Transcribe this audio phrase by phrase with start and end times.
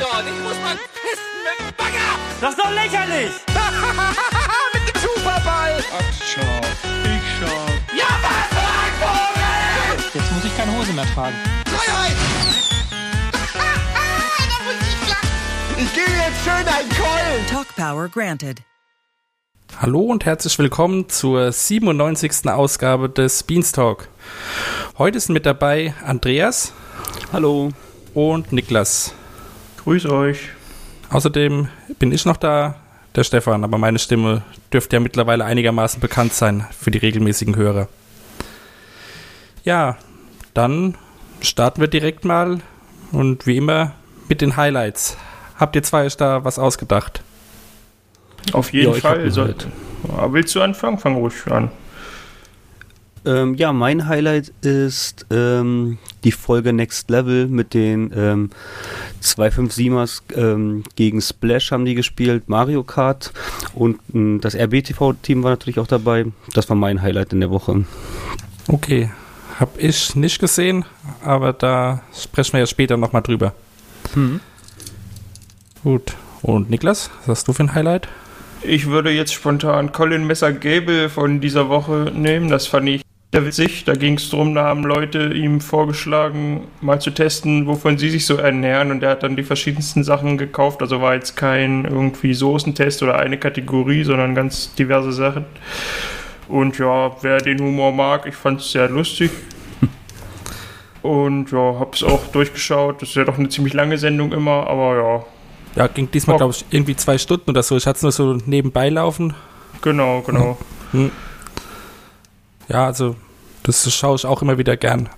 [0.00, 0.24] dort.
[0.26, 2.10] Ich muss mal pissen mit dem Bagger.
[2.40, 3.32] Das ist doch lächerlich!
[4.74, 5.82] mit dem Superball.
[5.92, 6.60] Ach, schau.
[7.04, 7.96] Ich schau.
[7.96, 8.46] Ja, was
[9.00, 10.04] Vogel.
[10.14, 11.36] Jetzt muss ich keine Hose mehr tragen.
[11.66, 12.16] Freiheit.
[15.80, 17.46] Ich gebe jetzt schön einen Keulen.
[17.50, 18.62] Talk Power granted.
[19.80, 22.48] Hallo und herzlich willkommen zur 97.
[22.48, 24.08] Ausgabe des Beanstalk.
[24.96, 26.72] Heute sind mit dabei Andreas
[27.32, 27.70] Hallo.
[28.14, 29.14] und Niklas.
[29.88, 30.50] Grüß euch.
[31.08, 32.74] Außerdem bin ich noch da,
[33.14, 37.88] der Stefan, aber meine Stimme dürfte ja mittlerweile einigermaßen bekannt sein für die regelmäßigen Hörer.
[39.64, 39.96] Ja,
[40.52, 40.94] dann
[41.40, 42.60] starten wir direkt mal
[43.12, 43.92] und wie immer
[44.28, 45.16] mit den Highlights.
[45.56, 47.22] Habt ihr zwei euch da was ausgedacht?
[48.52, 49.20] Auf jeden Ja, Fall.
[49.20, 49.68] ein So, Highlight.
[50.06, 50.98] Ja, willst du anfangen?
[50.98, 51.70] Fang ruhig an.
[53.24, 58.50] Ähm, ja, mein Highlight ist ähm, die Folge Next Level mit den ähm,
[59.22, 63.32] 257ers ähm, gegen Splash haben die gespielt, Mario Kart
[63.74, 66.26] und ähm, das RBTV-Team war natürlich auch dabei.
[66.54, 67.84] Das war mein Highlight in der Woche.
[68.68, 69.10] Okay,
[69.58, 70.84] hab ich nicht gesehen,
[71.24, 73.54] aber da sprechen wir ja später nochmal drüber.
[75.82, 76.14] Gut.
[76.42, 78.08] Und Niklas, was hast du für ein Highlight?
[78.62, 82.48] Ich würde jetzt spontan Colin Messer Gable von dieser Woche nehmen.
[82.48, 83.84] Das fand ich sehr witzig.
[83.84, 88.24] Da ging es darum, da haben Leute ihm vorgeschlagen, mal zu testen, wovon sie sich
[88.24, 88.90] so ernähren.
[88.90, 90.80] Und er hat dann die verschiedensten Sachen gekauft.
[90.80, 95.44] Also war jetzt kein irgendwie Soßentest oder eine Kategorie, sondern ganz diverse Sachen.
[96.48, 99.30] Und ja, wer den Humor mag, ich fand es sehr lustig.
[101.02, 103.02] Und ja, hab's auch durchgeschaut.
[103.02, 105.26] Das ist ja doch eine ziemlich lange Sendung immer, aber ja,
[105.82, 107.76] Ja, ging diesmal, glaube ich, irgendwie zwei Stunden oder so.
[107.76, 109.34] Ich hatte es nur so nebenbei laufen.
[109.82, 110.56] genau, genau.
[112.68, 113.16] Ja, also
[113.62, 115.08] das schaue ich auch immer wieder gern.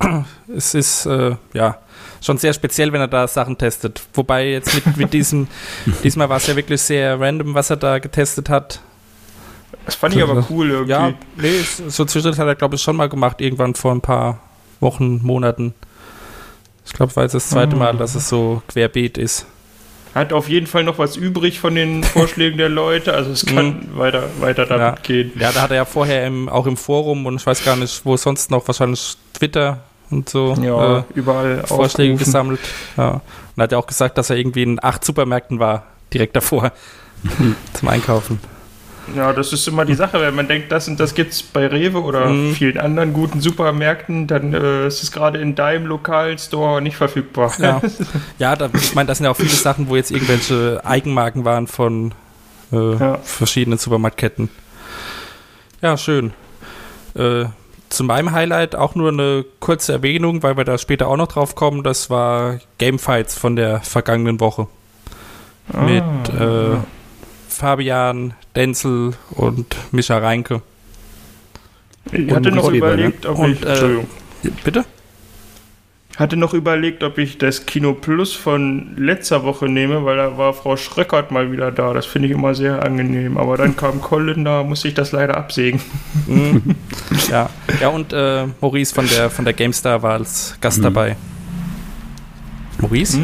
[0.54, 1.78] Es ist, äh, ja,
[2.20, 4.02] schon sehr speziell, wenn er da Sachen testet.
[4.14, 5.48] Wobei jetzt mit, mit diesem,
[6.04, 8.80] diesmal war es ja wirklich sehr random, was er da getestet hat.
[9.84, 10.90] Das fand ich aber cool irgendwie.
[10.92, 14.40] Ja, nee, so zwischendurch hat er, glaube ich, schon mal gemacht, irgendwann vor ein paar
[14.80, 15.74] Wochen, Monaten.
[16.84, 19.46] Ich glaube, es war jetzt das zweite Mal, dass es so querbeet ist.
[20.16, 23.86] Hat auf jeden Fall noch was übrig von den Vorschlägen der Leute, also es kann
[23.94, 24.94] weiter, weiter damit Ja.
[25.02, 25.32] gehen.
[25.38, 28.04] Ja, da hat er ja vorher im, auch im Forum und ich weiß gar nicht,
[28.04, 32.18] wo sonst noch, wahrscheinlich Twitter und so Ja, äh, überall Vorschläge aufgerufen.
[32.18, 32.60] gesammelt.
[32.96, 33.20] Ja.
[33.56, 36.72] Und hat ja auch gesagt, dass er irgendwie in acht Supermärkten war, direkt davor
[37.74, 38.40] zum Einkaufen.
[39.14, 42.02] Ja, das ist immer die Sache, wenn man denkt, das und das gibt's bei Rewe
[42.02, 42.54] oder Mhm.
[42.54, 47.52] vielen anderen guten Supermärkten, dann äh, ist es gerade in deinem lokalen Store nicht verfügbar.
[47.58, 47.80] Ja,
[48.38, 51.66] ja da, ich meine, das sind ja auch viele Sachen, wo jetzt irgendwelche Eigenmarken waren
[51.68, 52.12] von
[52.72, 53.18] äh, Ja.
[53.22, 54.48] verschiedenen Supermarktketten.
[55.82, 56.32] Ja, schön.
[57.14, 57.44] Äh,
[57.88, 61.54] zu meinem Highlight auch nur eine kurze Erwähnung, weil wir da später auch noch drauf
[61.54, 61.84] kommen.
[61.84, 64.66] Das war Gamefights von der vergangenen Woche.
[65.72, 66.02] Mit
[66.38, 66.76] äh,
[67.56, 70.60] Fabian, Denzel und Micha Reinke.
[72.12, 72.92] Ich hatte noch Oliver, ne?
[72.94, 74.06] überlegt, ob Und, ich, äh, Entschuldigung.
[74.62, 74.84] Bitte?
[76.16, 80.54] hatte noch überlegt, ob ich das Kino Plus von letzter Woche nehme, weil da war
[80.54, 81.92] Frau Schröckert mal wieder da.
[81.92, 83.36] Das finde ich immer sehr angenehm.
[83.36, 85.80] Aber dann kam Colin, da musste ich das leider absägen.
[86.26, 86.74] Mhm.
[87.30, 87.50] ja.
[87.80, 91.16] ja, und äh, Maurice von der, von der GameStar war als Gast dabei.
[92.78, 93.18] Maurice?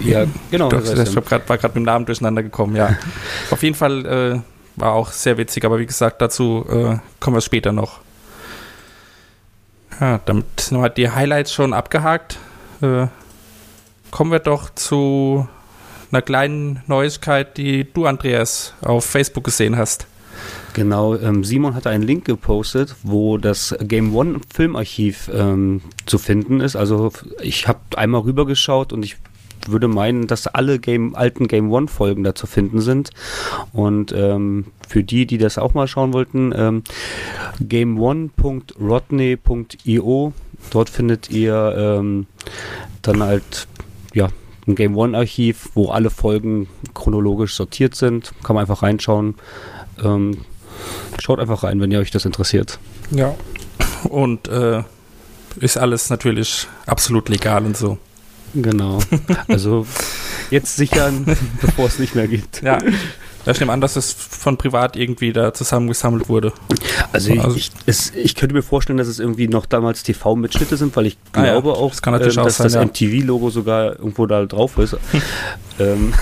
[0.00, 0.68] Ja, genau.
[0.68, 2.96] Doch, das heißt ich grad, war gerade mit dem Namen durcheinander gekommen, ja.
[3.50, 4.40] Auf jeden Fall äh,
[4.76, 8.00] war auch sehr witzig, aber wie gesagt, dazu äh, kommen wir später noch.
[10.00, 12.38] Ja, damit sind wir die Highlights schon abgehakt.
[12.80, 13.08] Äh,
[14.10, 15.46] kommen wir doch zu
[16.10, 20.06] einer kleinen Neuigkeit, die du, Andreas, auf Facebook gesehen hast.
[20.72, 26.60] Genau, ähm, Simon hatte einen Link gepostet, wo das Game One Filmarchiv ähm, zu finden
[26.60, 26.76] ist.
[26.76, 27.12] Also
[27.42, 29.16] ich habe einmal rübergeschaut und ich
[29.68, 33.10] würde meinen, dass alle Game, alten Game One Folgen da zu finden sind.
[33.72, 36.82] Und ähm, für die, die das auch mal schauen wollten, ähm,
[37.60, 40.32] game1.rodney.io,
[40.70, 42.26] dort findet ihr ähm,
[43.02, 43.68] dann halt
[44.14, 44.28] ja
[44.66, 48.32] ein Game One Archiv, wo alle Folgen chronologisch sortiert sind.
[48.42, 49.34] Kann man einfach reinschauen.
[50.02, 50.38] Ähm,
[51.18, 52.78] schaut einfach rein, wenn ihr euch das interessiert.
[53.10, 53.34] Ja.
[54.04, 54.82] Und äh,
[55.58, 57.98] ist alles natürlich absolut legal und so.
[58.54, 58.98] Genau.
[59.48, 59.86] Also
[60.50, 61.24] jetzt sichern,
[61.60, 62.62] bevor es nicht mehr geht.
[62.62, 62.78] Ja.
[63.46, 66.52] Ich nehme an, dass es von privat irgendwie da zusammengesammelt wurde.
[67.12, 70.94] Also, Also- ich, es, ich könnte mir vorstellen, dass es irgendwie noch damals TV-Mitschnitte sind,
[70.94, 72.02] weil ich Ah ja, glaube auch, das
[72.42, 73.00] auch dass sein, das.
[73.00, 74.96] MTV-Logo sogar irgendwo da drauf ist.
[75.78, 76.12] ähm,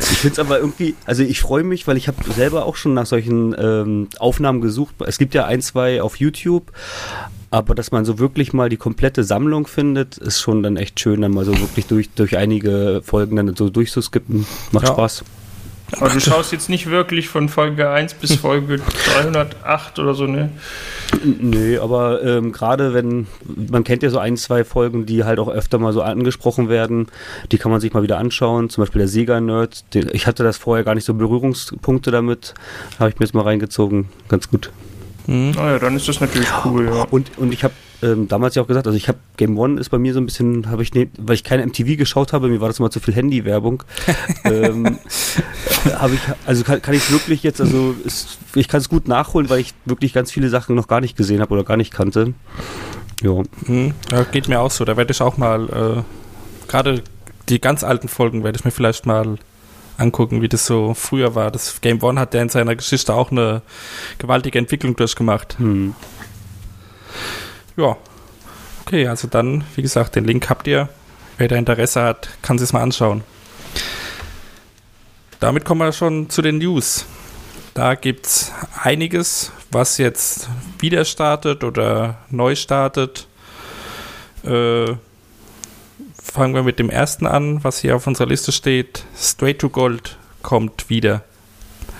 [0.00, 2.94] Ich finde es aber irgendwie, also ich freue mich, weil ich habe selber auch schon
[2.94, 4.94] nach solchen ähm, Aufnahmen gesucht.
[5.06, 6.72] Es gibt ja ein, zwei auf YouTube,
[7.50, 11.20] aber dass man so wirklich mal die komplette Sammlung findet, ist schon dann echt schön,
[11.20, 14.46] dann mal so wirklich durch, durch einige Folgen dann so durchzuskippen.
[14.72, 14.92] Macht Ja.
[14.92, 15.24] Spaß.
[15.92, 20.50] Aber du schaust jetzt nicht wirklich von Folge 1 bis Folge 308 oder so, ne?
[21.22, 23.26] Nö, aber ähm, gerade wenn,
[23.70, 27.06] man kennt ja so ein, zwei Folgen, die halt auch öfter mal so angesprochen werden,
[27.52, 28.70] die kann man sich mal wieder anschauen.
[28.70, 29.84] Zum Beispiel der Sega-Nerd.
[30.12, 32.54] Ich hatte das vorher gar nicht so Berührungspunkte damit.
[32.98, 34.08] Habe ich mir jetzt mal reingezogen.
[34.28, 34.70] Ganz gut.
[35.26, 37.06] Naja, dann ist das natürlich cool, ja.
[37.10, 37.72] Und, und ich habe
[38.02, 40.26] ähm, damals ja auch gesagt, also ich habe Game One ist bei mir so ein
[40.26, 43.00] bisschen, habe ich, ne, weil ich keine MTV geschaut habe, mir war das immer zu
[43.00, 43.82] viel Handy-Werbung.
[44.44, 44.98] ähm,
[45.98, 49.50] habe ich, also kann, kann ich wirklich jetzt, also ist, ich kann es gut nachholen,
[49.50, 52.34] weil ich wirklich ganz viele Sachen noch gar nicht gesehen habe oder gar nicht kannte.
[53.22, 53.42] Ja.
[53.66, 54.84] Hm, ja, geht mir auch so.
[54.84, 57.02] Da werde ich auch mal, äh, gerade
[57.48, 59.38] die ganz alten Folgen werde ich mir vielleicht mal
[59.96, 61.50] angucken, wie das so früher war.
[61.50, 63.62] Das Game One hat ja in seiner Geschichte auch eine
[64.18, 65.58] gewaltige Entwicklung durchgemacht.
[65.58, 65.94] Hm.
[67.76, 67.96] Ja.
[68.84, 70.88] Okay, also dann, wie gesagt, den Link habt ihr.
[71.38, 73.22] Wer da Interesse hat, kann sich mal anschauen.
[75.44, 77.04] Damit kommen wir schon zu den News.
[77.74, 78.50] Da gibt es
[78.82, 80.48] einiges, was jetzt
[80.78, 83.26] wieder startet oder neu startet.
[84.42, 84.94] Äh,
[86.14, 89.04] fangen wir mit dem ersten an, was hier auf unserer Liste steht.
[89.14, 91.22] Straight to Gold kommt wieder.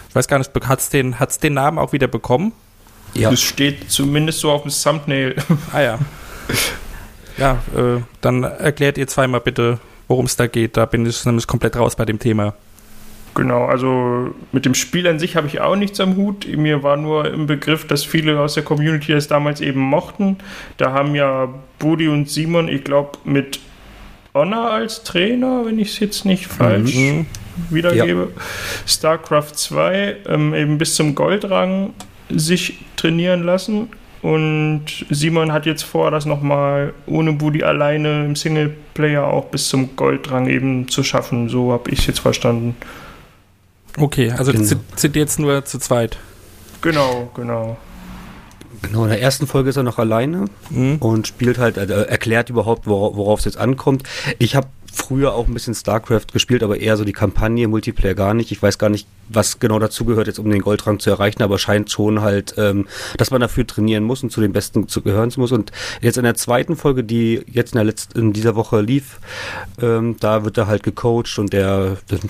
[0.09, 2.55] Ich weiß gar nicht, hat es den, hat's den Namen auch wieder bekommen?
[3.13, 3.29] Ja.
[3.29, 5.37] Das steht zumindest so auf dem Thumbnail.
[5.71, 5.99] Ah ja.
[7.37, 10.79] Ja, äh, dann erklärt ihr zweimal bitte, worum es da geht.
[10.79, 12.55] Da bin ich nämlich komplett raus bei dem Thema.
[13.35, 16.47] Genau, also mit dem Spiel an sich habe ich auch nichts am Hut.
[16.57, 20.37] Mir war nur im Begriff, dass viele aus der Community das damals eben mochten.
[20.77, 21.49] Da haben ja
[21.81, 23.59] Budi und Simon, ich glaube, mit
[24.35, 27.27] Honor als Trainer, wenn ich es jetzt nicht falsch Mhm.
[27.71, 28.33] wiedergebe,
[28.87, 31.91] StarCraft 2 ähm, eben bis zum Goldrang
[32.29, 33.89] sich trainieren lassen.
[34.23, 39.97] Und Simon hat jetzt vor, das nochmal ohne Budi alleine im Singleplayer auch bis zum
[39.97, 41.49] Goldrang eben zu schaffen.
[41.49, 42.75] So habe ich es jetzt verstanden.
[43.99, 44.65] Okay, also Genau.
[44.65, 46.19] sind, sind jetzt nur zu zweit.
[46.81, 47.77] Genau, genau.
[48.83, 50.97] Genau, in der ersten Folge ist er noch alleine Mhm.
[50.97, 54.03] und spielt halt, äh, erklärt überhaupt, wora- worauf es jetzt ankommt.
[54.39, 58.33] Ich habe früher auch ein bisschen StarCraft gespielt, aber eher so die Kampagne, Multiplayer gar
[58.35, 58.53] nicht.
[58.53, 61.59] Ich weiß gar nicht, was genau dazu gehört, jetzt um den Goldrang zu erreichen, aber
[61.59, 62.87] scheint schon halt, ähm,
[63.17, 65.51] dass man dafür trainieren muss und zu den Besten zu gehören muss.
[65.51, 69.19] Und jetzt in der zweiten Folge, die jetzt in, der letzten, in dieser Woche lief,
[69.81, 72.21] ähm, da wird er halt gecoacht und der dann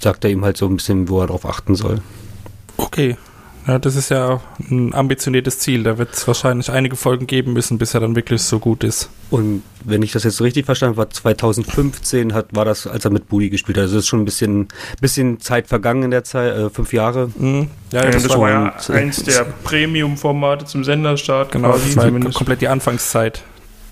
[0.00, 2.00] sagt er ihm halt so ein bisschen, wo er drauf achten soll.
[2.76, 3.16] Okay.
[3.66, 4.40] Ja, das ist ja
[4.70, 5.82] ein ambitioniertes Ziel.
[5.82, 9.10] Da wird es wahrscheinlich einige Folgen geben müssen, bis er dann wirklich so gut ist.
[9.28, 13.04] Und wenn ich das jetzt so richtig verstanden habe, war 2015 hat, war das, als
[13.04, 13.82] er mit Budi gespielt hat.
[13.82, 14.68] Also es ist schon ein bisschen,
[15.02, 17.30] bisschen Zeit vergangen in der Zeit, äh, fünf Jahre.
[17.36, 17.68] Mhm.
[17.92, 21.52] Ja, Ja, das, das, war, war ja äh, eins der Premium-Formate zum Senderstart.
[21.52, 22.38] genau, quasi das war zumindest.
[22.38, 23.42] komplett die Anfangszeit.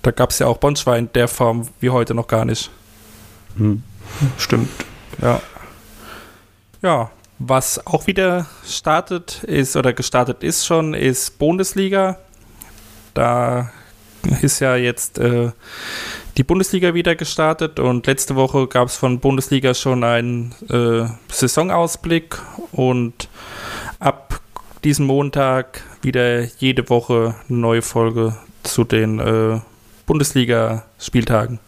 [0.00, 2.70] Da gab es ja auch Bonschwein in der Form wie heute noch gar nicht.
[3.58, 3.82] Hm.
[4.38, 4.70] Stimmt.
[5.20, 5.42] Ja.
[6.82, 12.19] Ja, was auch wieder startet ist oder gestartet ist schon, ist Bundesliga.
[13.14, 13.70] Da
[14.43, 15.50] ist ja jetzt äh,
[16.37, 22.38] die Bundesliga wieder gestartet und letzte Woche gab es von Bundesliga schon einen äh, Saisonausblick
[22.73, 23.28] und
[23.99, 24.40] ab
[24.84, 29.61] diesem Montag wieder jede Woche eine neue Folge zu den äh,
[30.06, 31.58] Bundesliga-Spieltagen.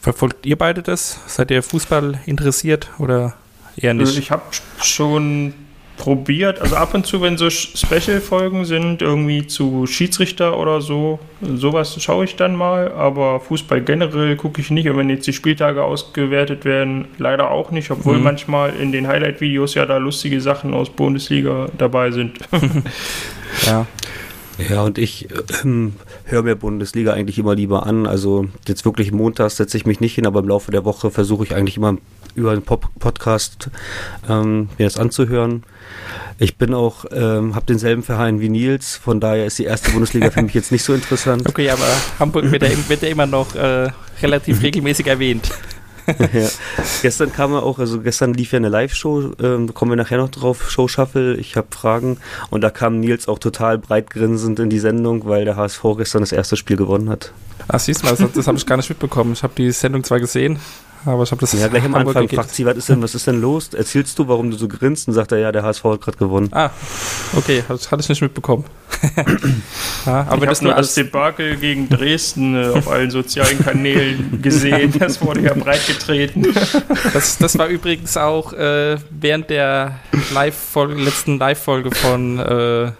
[0.00, 1.20] Verfolgt ihr beide das?
[1.26, 3.34] Seid ihr Fußball interessiert oder
[3.76, 4.18] eher Also nicht?
[4.18, 4.42] ich habe
[4.82, 5.54] schon
[5.96, 12.00] probiert, also ab und zu, wenn so Special-Folgen sind, irgendwie zu Schiedsrichter oder so, sowas
[12.00, 15.82] schaue ich dann mal, aber Fußball generell gucke ich nicht und wenn jetzt die Spieltage
[15.82, 18.22] ausgewertet werden, leider auch nicht, obwohl Mhm.
[18.22, 22.38] manchmal in den Highlight-Videos ja da lustige Sachen aus Bundesliga dabei sind.
[23.66, 23.86] Ja.
[24.68, 25.28] Ja, und ich
[25.64, 25.94] ähm,
[26.30, 28.06] höre mir Bundesliga eigentlich immer lieber an.
[28.06, 31.44] Also jetzt wirklich montags setze ich mich nicht hin, aber im Laufe der Woche versuche
[31.44, 31.96] ich eigentlich immer
[32.34, 33.70] über einen Pop Podcast
[34.28, 35.64] ähm, mir das anzuhören.
[36.38, 40.30] Ich bin auch, ähm, habe denselben Verein wie Nils, von daher ist die erste Bundesliga
[40.30, 41.42] für mich jetzt nicht so interessant.
[41.48, 41.86] Okay, aber
[42.18, 43.88] Hamburg wird ja, wird ja immer noch äh,
[44.22, 45.50] relativ regelmäßig erwähnt.
[46.32, 46.48] Ja.
[47.02, 50.30] Gestern kam er auch, also gestern lief ja eine Live-Show, ähm, kommen wir nachher noch
[50.30, 52.18] drauf, Show Shuffle, ich habe Fragen
[52.50, 56.20] und da kam Nils auch total breit grinsend in die Sendung, weil der HSV gestern
[56.20, 57.32] das erste Spiel gewonnen hat.
[57.68, 59.32] Ach, siehst du mal, das, das habe ich gar nicht mitbekommen.
[59.32, 60.58] Ich habe die Sendung zwar gesehen,
[61.04, 63.14] aber ich habe das Ja, gleich am Hamburg Anfang fragt sie, was ist denn, was
[63.14, 63.70] ist denn los?
[63.74, 65.08] Erzählst du, warum du so grinst?
[65.08, 66.48] Und sagt er, ja, der HSV hat gerade gewonnen.
[66.52, 66.70] Ah,
[67.36, 68.64] okay, das hatte ich nicht mitbekommen.
[70.06, 73.58] Ja, aber ich das habe nur das als, Debakel gegen Dresden äh, auf allen sozialen
[73.62, 74.94] Kanälen gesehen.
[74.98, 76.46] Das wurde ja breitgetreten.
[77.12, 79.98] das, das war übrigens auch äh, während der
[80.32, 82.92] Live-Folge, letzten Live-Folge von, äh,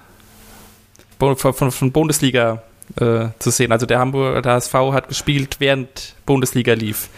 [1.18, 2.62] von, von, von Bundesliga
[3.00, 3.72] äh, zu sehen.
[3.72, 7.08] Also der Hamburger der HSV hat gespielt, während Bundesliga lief.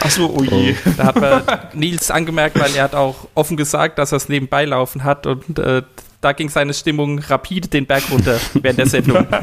[0.00, 0.74] Achso, oh je.
[0.96, 1.42] Da hat man
[1.74, 5.58] Nils angemerkt, weil er hat auch offen gesagt, dass er es nebenbei laufen hat und
[5.58, 5.82] äh,
[6.20, 9.26] da ging seine Stimmung rapide den Berg runter während der Sendung.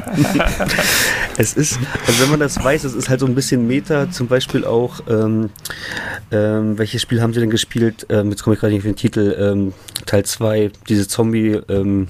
[1.38, 4.28] Es ist, also wenn man das weiß, es ist halt so ein bisschen Meta, zum
[4.28, 5.50] Beispiel auch, ähm,
[6.32, 8.06] ähm, welches Spiel haben sie denn gespielt?
[8.10, 9.74] Ähm, jetzt komme ich gerade nicht auf den Titel, ähm,
[10.06, 12.08] Teil 2, diese Zombie, ähm,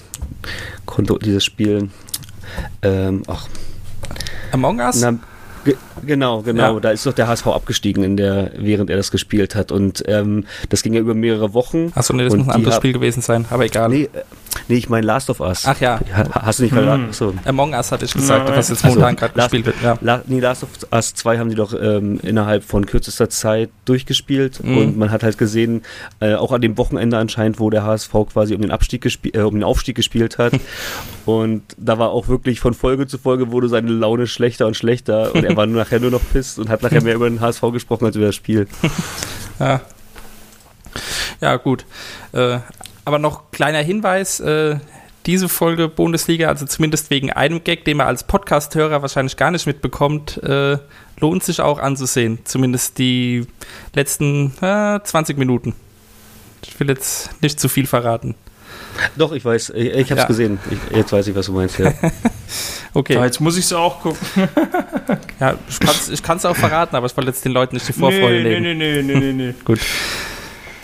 [0.85, 1.89] Konto, dieses Spiel.
[2.81, 3.47] Ähm, ach,
[4.51, 5.01] Among Us?
[5.01, 5.13] na,
[5.65, 6.79] ge genau, genau, Ja.
[6.79, 9.71] da ist doch der HSV abgestiegen, in der, während er das gespielt hat.
[9.73, 11.91] Und ähm, das ging ja über mehrere Wochen.
[11.95, 13.89] Achso, nee, das Und muss ein anderes Spiel gewesen sein, aber egal.
[13.89, 14.21] Nee, äh,
[14.69, 15.63] nee, ich meine Last of Us.
[15.65, 15.99] Ach ja.
[16.15, 16.93] Ha- Hast du nicht gerade?
[16.93, 17.09] Hm.
[17.09, 17.33] Achso.
[17.43, 19.75] Among Us hatte ich gesagt, was jetzt Also, momentan gerade Last- gespielt wird.
[19.83, 19.97] Ja.
[20.01, 24.63] La nee, Last of Us 2 haben die doch ähm, innerhalb von kürzester Zeit durchgespielt
[24.63, 24.77] Mhm.
[24.77, 25.81] und man hat halt gesehen,
[26.19, 29.55] äh, auch an dem Wochenende anscheinend, wo der HSV quasi um den Abstieg äh, um
[29.55, 30.53] den Aufstieg gespielt hat
[31.25, 35.33] und da war auch wirklich von Folge zu Folge wurde seine Laune schlechter und schlechter
[35.33, 37.61] und er war nur nachher nur noch pisst und hat nachher mehr über den HSV
[37.71, 38.67] gesprochen als über das Spiel.
[39.57, 39.79] Ja,
[41.39, 41.85] ja gut.
[42.33, 42.59] Äh,
[43.05, 44.79] aber noch kleiner Hinweis, äh,
[45.25, 49.65] diese Folge Bundesliga, also zumindest wegen einem Gag, den man als Podcast-Hörer wahrscheinlich gar nicht
[49.65, 50.77] mitbekommt, äh,
[51.19, 52.39] lohnt sich auch anzusehen.
[52.43, 53.47] Zumindest die
[53.93, 55.73] letzten äh, 20 Minuten.
[56.63, 58.35] Ich will jetzt nicht zu viel verraten.
[59.15, 60.27] Doch, ich weiß, ich, ich hab's Ja.
[60.27, 60.59] gesehen.
[60.69, 61.93] Ich, jetzt weiß ich, was du meinst, ja.
[62.93, 64.17] Okay, Ja, jetzt muss ich es auch gucken.
[65.39, 65.55] ja,
[66.09, 68.59] ich kann es auch verraten, aber ich wollte jetzt den Leuten nicht die Vorfreude nee,
[68.59, 68.77] nehmen.
[68.77, 69.53] nee, nee, nee, nee, nee.
[69.65, 69.79] Gut.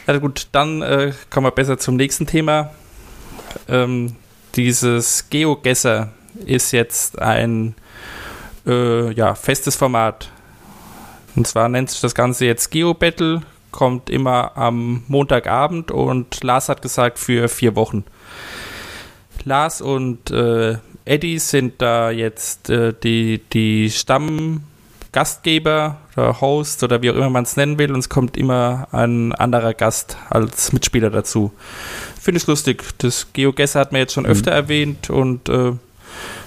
[0.07, 2.71] Ja, gut, dann äh, kommen wir besser zum nächsten Thema.
[3.69, 4.15] Ähm,
[4.55, 6.09] dieses GeoGesser
[6.45, 7.75] ist jetzt ein
[8.67, 10.29] äh, ja, festes Format.
[11.35, 16.81] Und zwar nennt sich das Ganze jetzt GeoBattle, kommt immer am Montagabend und Lars hat
[16.81, 18.03] gesagt für vier Wochen.
[19.43, 27.09] Lars und äh, Eddie sind da jetzt äh, die, die Stammgastgeber oder Host oder wie
[27.09, 31.09] auch immer man es nennen will und es kommt immer ein anderer Gast als Mitspieler
[31.09, 31.51] dazu.
[32.19, 32.83] Finde ich lustig.
[32.99, 35.71] Das GeoGesser hat man jetzt schon öfter erwähnt und äh,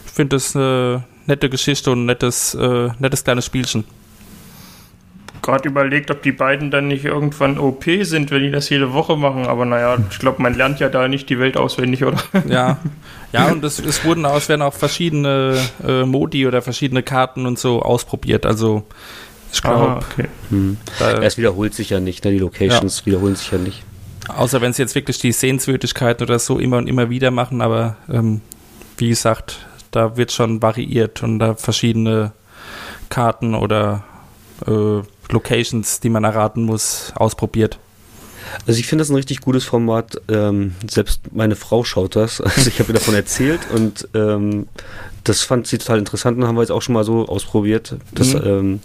[0.07, 3.85] ich finde das eine nette Geschichte und ein nettes, äh, nettes kleines Spielchen.
[5.45, 9.15] Gerade überlegt, ob die beiden dann nicht irgendwann OP sind, wenn die das jede Woche
[9.17, 9.47] machen.
[9.47, 12.17] Aber naja, ich glaube, man lernt ja da nicht die Welt auswendig, oder?
[12.49, 12.79] Ja,
[13.31, 17.59] ja und es, es wurden aus, werden auch verschiedene äh, Modi oder verschiedene Karten und
[17.59, 18.47] so ausprobiert.
[18.47, 18.85] Also
[19.53, 20.29] ich glaube, Ah, okay.
[20.49, 20.79] Hm.
[21.21, 22.31] Es wiederholt sich ja nicht, ne?
[22.33, 23.85] die Locations wiederholen sich ja nicht.
[24.29, 27.97] außer wenn sie jetzt wirklich die Sehenswürdigkeiten oder so immer und immer wieder machen, aber
[28.11, 28.41] ähm,
[28.97, 32.33] wie gesagt, da wird schon variiert und da verschiedene
[33.11, 34.05] Karten oder
[34.67, 37.79] äh, Locations, die man erraten muss, ausprobiert.
[38.67, 40.21] Also ich finde das ein richtig gutes Format.
[40.29, 42.41] Ähm, selbst meine Frau schaut das.
[42.45, 44.67] Also ich habe ihr davon erzählt und ähm,
[45.25, 47.97] das fand sie total interessant und haben wir jetzt auch schon mal so ausprobiert.
[48.13, 48.81] Das Mhm.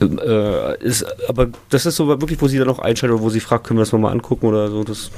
[0.00, 3.30] ähm, äh, ist, aber das ist so wirklich, wo sie dann auch einschaltet oder wo
[3.30, 4.84] sie fragt, können wir das mal angucken oder so.
[4.84, 5.10] Das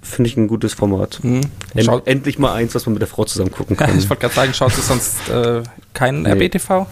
[0.00, 1.18] finde ich ein gutes Format.
[1.22, 1.42] Mhm.
[1.74, 3.98] End, endlich mal eins, was man mit der Frau zusammen gucken kann.
[3.98, 6.30] ich wollte gerade sagen, schaut ihr sonst äh, keinen Nee.
[6.32, 6.86] RBTV?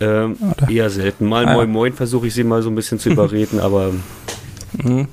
[0.00, 0.36] Ähm,
[0.68, 1.28] eher selten.
[1.28, 1.54] Mal Ah.
[1.54, 3.92] Moin Moin versuche ich sie mal so ein bisschen zu überreden, aber
[4.82, 5.08] Mhm.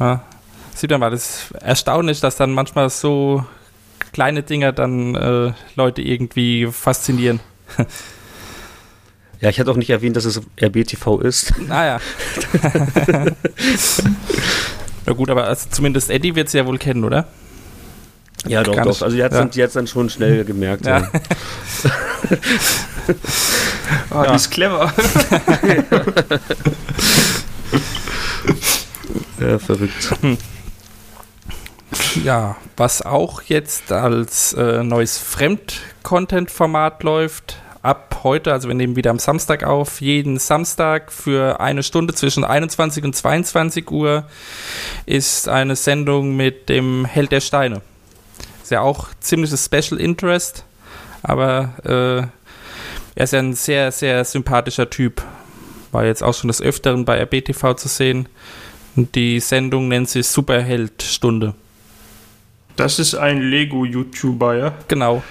[0.00, 0.22] Ja.
[0.74, 3.44] Sieht man mal, das ist erstaunlich, dass dann manchmal so
[4.12, 7.38] kleine Dinger dann äh, Leute irgendwie faszinieren.
[9.40, 11.52] ja, ich hatte auch nicht erwähnt, dass es RBTV ist.
[11.68, 12.00] Naja.
[15.06, 17.28] Na gut, aber also zumindest Eddie wird es ja wohl kennen, oder?
[18.46, 19.02] Ja, doch, doch.
[19.02, 19.44] Also die hat Ja.
[19.44, 20.86] dann, dann schon schnell gemerkt.
[20.86, 20.98] Ja.
[21.00, 21.10] Ja.
[24.10, 24.92] Ah, die ist clever.
[29.40, 30.14] Ja, verrückt.
[32.22, 39.10] Ja, was auch jetzt als äh, neues Fremd-Content-Format läuft, ab heute, also wir nehmen wieder
[39.10, 44.24] am Samstag auf, jeden Samstag für eine Stunde zwischen 21 und 22 Uhr
[45.06, 47.80] ist eine Sendung mit dem Held der Steine.
[48.70, 50.64] Ist ja auch ziemliches Special Interest,
[51.24, 55.22] aber äh, er ist ja ein sehr, sehr sympathischer Typ.
[55.90, 58.28] War jetzt auch schon des Öfteren bei RBTV zu sehen.
[58.94, 61.54] Und die Sendung nennt sich Superheld-Stunde.
[62.76, 64.74] Das ist ein Lego-YouTuber, ja?
[64.86, 65.24] Genau.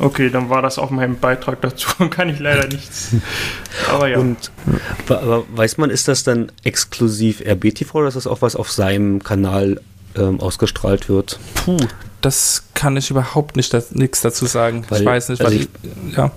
[0.00, 1.88] Okay, dann war das auch mein Beitrag dazu.
[2.10, 3.14] Kann ich leider nichts.
[3.92, 4.18] Aber ja.
[4.18, 4.50] Und
[5.08, 9.22] aber weiß man, ist das dann exklusiv RBTV oder ist das auch was auf seinem
[9.22, 9.80] Kanal
[10.16, 11.38] ähm, ausgestrahlt wird?
[11.54, 11.78] Puh.
[12.22, 14.84] Das kann ich überhaupt nicht da, nichts dazu sagen.
[14.88, 16.30] Weil- ich weiß nicht, also weil ich, ja.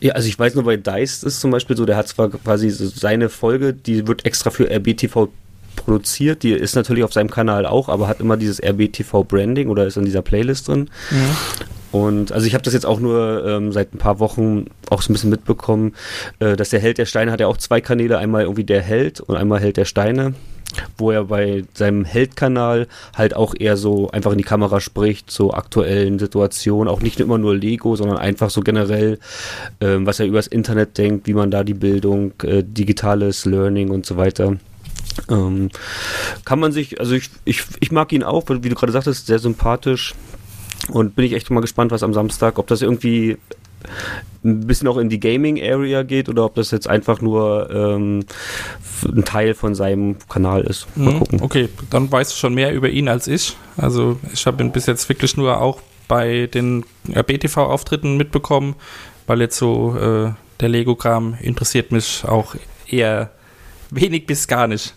[0.00, 2.68] Ja, also ich weiß nur, bei Dice ist zum Beispiel so, der hat zwar quasi
[2.70, 5.28] so seine Folge, die wird extra für RBTV
[5.74, 9.96] produziert, die ist natürlich auf seinem Kanal auch, aber hat immer dieses RBTV-Branding oder ist
[9.96, 10.90] in dieser Playlist drin.
[11.92, 15.10] Und also ich habe das jetzt auch nur ähm, seit ein paar Wochen auch so
[15.10, 15.94] ein bisschen mitbekommen,
[16.40, 19.20] äh, dass der Held der Steine hat ja auch zwei Kanäle, einmal irgendwie der Held
[19.20, 20.34] und einmal Held der Steine,
[20.98, 25.54] wo er bei seinem Held-Kanal halt auch eher so einfach in die Kamera spricht, zu
[25.54, 29.18] aktuellen Situationen, auch nicht immer nur Lego, sondern einfach so generell,
[29.80, 34.06] ähm, was er übers Internet denkt, wie man da die Bildung, äh, digitales Learning und
[34.06, 34.56] so weiter
[35.28, 35.70] ähm,
[36.44, 39.38] kann man sich, also ich, ich, ich mag ihn auch, wie du gerade sagtest, sehr
[39.38, 40.14] sympathisch.
[40.88, 43.38] Und bin ich echt mal gespannt, was am Samstag, ob das irgendwie
[44.44, 48.24] ein bisschen auch in die Gaming-Area geht oder ob das jetzt einfach nur ähm,
[49.04, 50.86] ein Teil von seinem Kanal ist.
[50.96, 51.42] Mal Mhm, gucken.
[51.42, 53.56] Okay, dann weißt du schon mehr über ihn als ich.
[53.76, 58.76] Also ich habe ihn bis jetzt wirklich nur auch bei den BTV-Auftritten mitbekommen,
[59.26, 62.54] weil jetzt so äh, der Lego-Kram interessiert mich auch
[62.88, 63.30] eher
[63.90, 64.94] wenig bis gar nicht.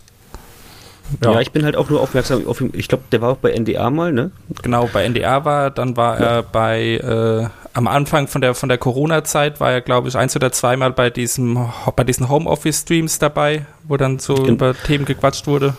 [1.23, 1.39] Ja.
[1.39, 2.69] ich bin halt auch nur aufmerksam auf ihn.
[2.73, 4.29] Ich glaube, der war auch bei NDA mal, ne?
[4.61, 8.77] Genau, bei NDR war, dann war er bei, äh, am Anfang von der, von der
[8.77, 13.97] Corona-Zeit war er, glaube ich, eins oder zweimal bei, diesem, bei diesen Homeoffice-Streams dabei, wo
[13.97, 15.75] dann so Gen- über Themen gequatscht wurde.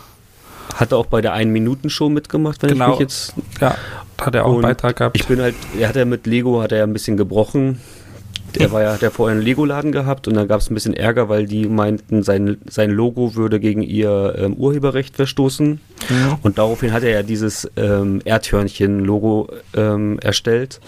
[0.74, 2.84] Hat er auch bei der Ein-Minuten-Show mitgemacht, wenn Genau.
[2.84, 3.74] ich mich jetzt Ja,
[4.20, 5.16] hat er auch einen Beitrag gehabt.
[5.16, 7.80] Ich bin halt, er hat ja mit Lego hat er ja ein bisschen gebrochen.
[8.58, 11.28] Der war ja, der vorher einen Lego-Laden gehabt und dann gab es ein bisschen Ärger,
[11.28, 15.80] weil die meinten, sein, sein Logo würde gegen ihr ähm, Urheberrecht verstoßen.
[16.42, 20.80] Und daraufhin hat er ja dieses ähm, Erdhörnchen-Logo ähm, erstellt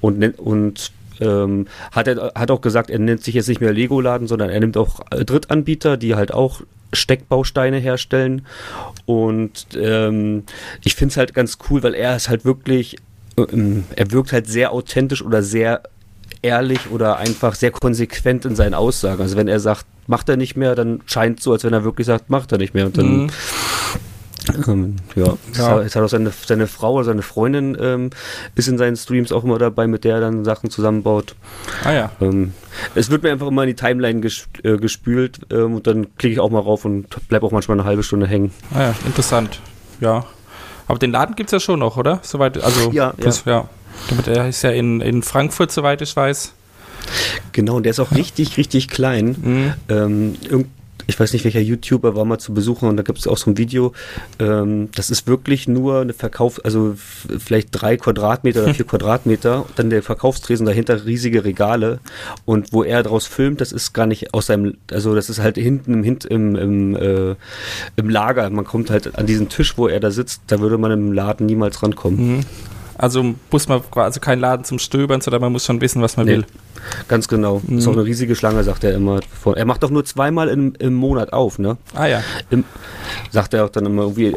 [0.00, 4.26] und, und ähm, hat er hat auch gesagt, er nennt sich jetzt nicht mehr Lego-Laden,
[4.26, 8.46] sondern er nimmt auch äh, Drittanbieter, die halt auch Steckbausteine herstellen.
[9.06, 10.44] Und ähm,
[10.84, 12.96] ich finde es halt ganz cool, weil er ist halt wirklich,
[13.36, 15.82] ähm, er wirkt halt sehr authentisch oder sehr
[16.42, 19.22] ehrlich oder einfach sehr konsequent in seinen Aussagen.
[19.22, 21.84] Also wenn er sagt, macht er nicht mehr, dann scheint es so, als wenn er
[21.84, 22.86] wirklich sagt, macht er nicht mehr.
[22.86, 23.30] Und dann Mhm.
[24.66, 25.82] ähm, ja, Ja.
[25.82, 28.10] jetzt hat auch seine, seine Frau oder seine Freundin ähm,
[28.56, 31.36] ist in seinen Streams auch immer dabei, mit der er dann Sachen zusammenbaut.
[31.84, 32.10] Ah ja.
[32.20, 32.52] Ähm,
[32.96, 36.32] es wird mir einfach immer in die Timeline ges äh, gespült ähm, und dann klicke
[36.34, 38.50] ich auch mal rauf und bleib auch manchmal eine halbe Stunde hängen.
[38.74, 39.60] Ah ja, interessant.
[40.00, 40.24] Ja.
[40.88, 42.18] Aber den Laden gibt es ja schon noch, oder?
[42.22, 43.68] Soweit, also Ja, das, ja.
[44.08, 46.52] Damit er ist ja in, in Frankfurt, soweit ich weiß.
[47.52, 49.36] Genau, und der ist auch richtig, richtig klein.
[49.42, 49.72] Mhm.
[49.88, 50.34] Ähm,
[51.08, 53.50] ich weiß nicht, welcher YouTuber war mal zu besuchen und da gibt es auch so
[53.50, 53.92] ein Video.
[54.38, 59.90] Ähm, das ist wirklich nur eine Verkauf, also vielleicht drei Quadratmeter oder vier Quadratmeter, dann
[59.90, 61.98] der Verkaufstresen dahinter riesige Regale
[62.44, 65.56] und wo er draus filmt, das ist gar nicht aus seinem, also das ist halt
[65.56, 67.34] hinten im, Hint- im, im, äh,
[67.96, 68.48] im Lager.
[68.50, 71.46] Man kommt halt an diesen Tisch, wo er da sitzt, da würde man im Laden
[71.46, 72.36] niemals rankommen.
[72.36, 72.40] Mhm.
[72.98, 76.26] Also muss man quasi kein Laden zum Stöbern, sondern man muss schon wissen, was man
[76.26, 76.32] Nee.
[76.38, 76.44] will.
[77.08, 77.62] Ganz genau.
[77.68, 79.20] Ist auch eine riesige Schlange, sagt er immer.
[79.54, 81.76] Er macht doch nur zweimal im, im Monat auf, ne?
[81.94, 82.22] Ah ja.
[82.50, 82.64] Im,
[83.30, 84.36] sagt er auch dann immer irgendwie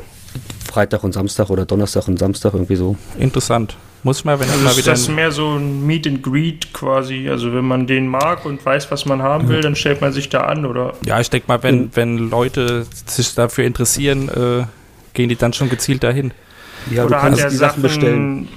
[0.72, 2.96] Freitag und Samstag oder Donnerstag und Samstag irgendwie so.
[3.18, 3.76] Interessant.
[4.04, 4.92] Muss ich mal, wenn Also mal ist wieder.
[4.92, 7.28] das mehr so ein Meet and Greet quasi.
[7.30, 10.30] Also wenn man den mag und weiß, was man haben will, dann stellt man sich
[10.30, 10.94] da an, oder?
[11.06, 11.64] ja, ich denke mal, Mhm.
[11.64, 14.66] wenn, wenn Leute sich dafür interessieren, äh,
[15.14, 16.32] gehen die dann schon gezielt dahin.
[16.92, 18.48] Ja, oder du kannst hat er die Sachen bestellen.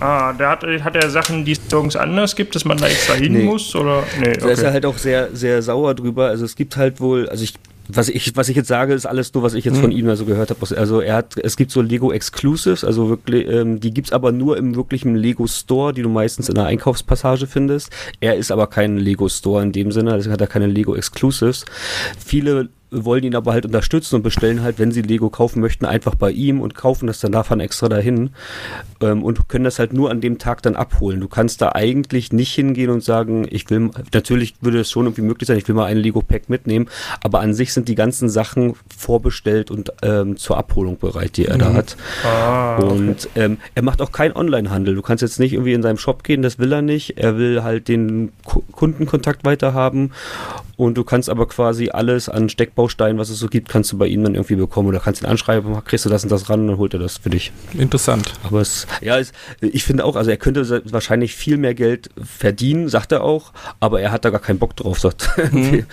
[0.00, 3.14] Ah, der hat, hat er Sachen, die es nirgends anders gibt, dass man da extra
[3.14, 3.44] hin Nee.
[3.44, 3.74] muss?
[3.74, 4.02] Oder?
[4.20, 4.72] Nee, Da ist er okay.
[4.72, 6.26] halt auch sehr, sehr sauer drüber.
[6.28, 7.54] Also es gibt halt wohl, also ich,
[7.88, 10.24] was ich, was ich jetzt sage, ist alles nur, was ich jetzt von ihm also
[10.24, 10.60] gehört habe.
[10.76, 14.56] Also er hat, es gibt so Lego Exclusives, also wirklich, ähm, die gibt's aber nur
[14.56, 17.90] im wirklichen Lego Store, die du meistens in der Einkaufspassage findest.
[18.20, 21.66] Er ist aber kein Lego Store in dem Sinne, deswegen hat er keine Lego Exclusives.
[22.24, 26.14] Viele wollen ihn aber halt unterstützen und bestellen halt, wenn sie Lego kaufen möchten, einfach
[26.14, 28.30] bei ihm und kaufen das dann davon extra dahin
[29.00, 31.20] ähm, und können das halt nur an dem Tag dann abholen.
[31.20, 35.22] Du kannst da eigentlich nicht hingehen und sagen, ich will, natürlich würde es schon irgendwie
[35.22, 36.88] möglich sein, ich will mal ein Lego-Pack mitnehmen,
[37.22, 41.58] aber an sich sind die ganzen Sachen vorbestellt und ähm, zur Abholung bereit, die er
[41.58, 41.96] da hat.
[42.24, 42.86] Ah, okay.
[42.86, 44.94] Und ähm, er macht auch keinen Online-Handel.
[44.94, 47.18] Du kannst jetzt nicht irgendwie in seinem Shop gehen, das will er nicht.
[47.18, 50.12] Er will halt den Ku- Kundenkontakt weiterhaben.
[50.76, 52.48] Und du kannst aber quasi alles an
[52.88, 54.88] Steckbausteinen, was es so gibt, kannst du bei ihm dann irgendwie bekommen.
[54.88, 57.18] Oder kannst ihn anschreiben, kriegst du das und das ran und dann holt er das
[57.18, 57.52] für dich.
[57.72, 58.32] Interessant.
[58.44, 62.88] Aber es, ja, es, ich finde auch, also er könnte wahrscheinlich viel mehr Geld verdienen,
[62.88, 65.52] sagt er auch, aber er hat da gar keinen Bock drauf, sagt er.
[65.52, 65.86] Und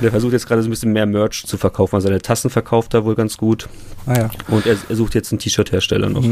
[0.00, 1.96] er versucht jetzt gerade so ein bisschen mehr Merch zu verkaufen.
[1.96, 3.68] Also seine Tassen verkauft er wohl ganz gut.
[4.06, 4.30] Ah ja.
[4.48, 6.24] Und er, er sucht jetzt einen T-Shirt-Hersteller noch.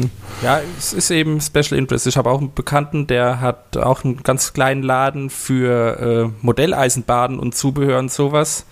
[0.43, 2.07] Ja, es ist eben Special Interest.
[2.07, 7.39] Ich habe auch einen Bekannten, der hat auch einen ganz kleinen Laden für äh, Modelleisenbahnen
[7.39, 8.67] und Zubehör und sowas.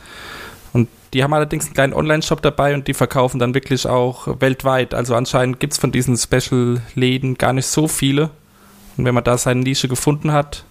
[1.12, 4.94] Die haben allerdings einen kleinen Online-Shop dabei und die verkaufen dann wirklich auch weltweit.
[4.94, 8.30] Also anscheinend gibt es von diesen Special-Läden gar nicht so viele.
[8.96, 10.64] Und wenn man da seine Nische gefunden hat,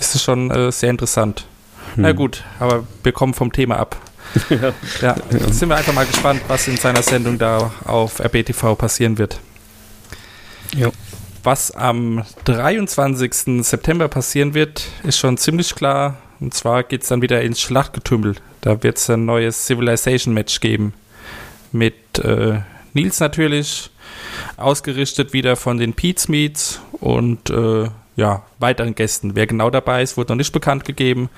[0.00, 1.46] ist es schon äh, sehr interessant.
[1.94, 2.02] Hm.
[2.02, 3.96] Na gut, aber wir kommen vom Thema ab.
[4.48, 4.72] ja.
[5.00, 9.18] ja, jetzt sind wir einfach mal gespannt, was in seiner Sendung da auf RBTV passieren
[9.18, 9.38] wird.
[10.74, 10.90] Ja.
[11.44, 13.64] Was am 23.
[13.64, 16.16] September passieren wird, ist schon ziemlich klar.
[16.40, 18.36] Und zwar geht es dann wieder ins Schlachtgetümmel.
[18.62, 20.94] Da wird es ein neues Civilization-Match geben.
[21.72, 22.60] Mit äh,
[22.94, 23.90] Nils natürlich,
[24.56, 29.34] ausgerichtet wieder von den Pete's Meets und äh, ja, weiteren Gästen.
[29.34, 31.28] Wer genau dabei ist, wurde noch nicht bekannt gegeben.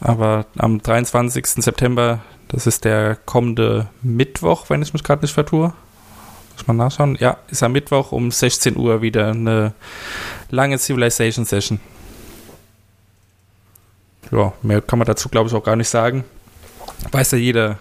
[0.00, 1.46] Aber am 23.
[1.46, 5.72] September, das ist der kommende Mittwoch, wenn ich mich gerade nicht vertue.
[6.54, 7.16] Muss man nachschauen.
[7.20, 9.72] Ja, ist am Mittwoch um 16 Uhr wieder eine
[10.50, 11.80] lange Civilization Session.
[14.30, 16.24] Ja, mehr kann man dazu, glaube ich, auch gar nicht sagen.
[17.12, 17.78] Weiß ja jeder,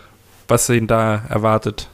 [0.47, 1.89] was ihn da erwartet.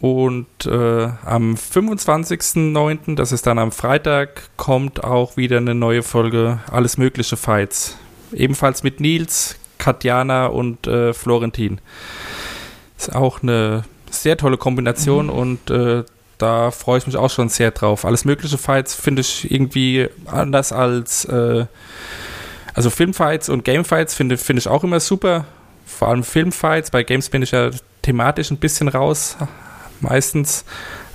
[0.00, 6.60] Und äh, am 25.09., das ist dann am Freitag, kommt auch wieder eine neue Folge
[6.70, 7.96] Alles Mögliche Fights.
[8.32, 11.80] Ebenfalls mit Nils, Katjana und äh, Florentin.
[12.98, 15.32] Ist auch eine sehr tolle Kombination mhm.
[15.32, 16.04] und äh,
[16.38, 18.04] da freue ich mich auch schon sehr drauf.
[18.04, 21.66] Alles Mögliche Fights finde ich irgendwie anders als äh,
[22.76, 25.46] also Filmfights und Gamefights finde find ich auch immer super.
[25.86, 26.90] Vor allem Filmfights.
[26.90, 27.70] Bei Games bin ich ja
[28.02, 29.38] thematisch ein bisschen raus,
[30.00, 30.66] meistens.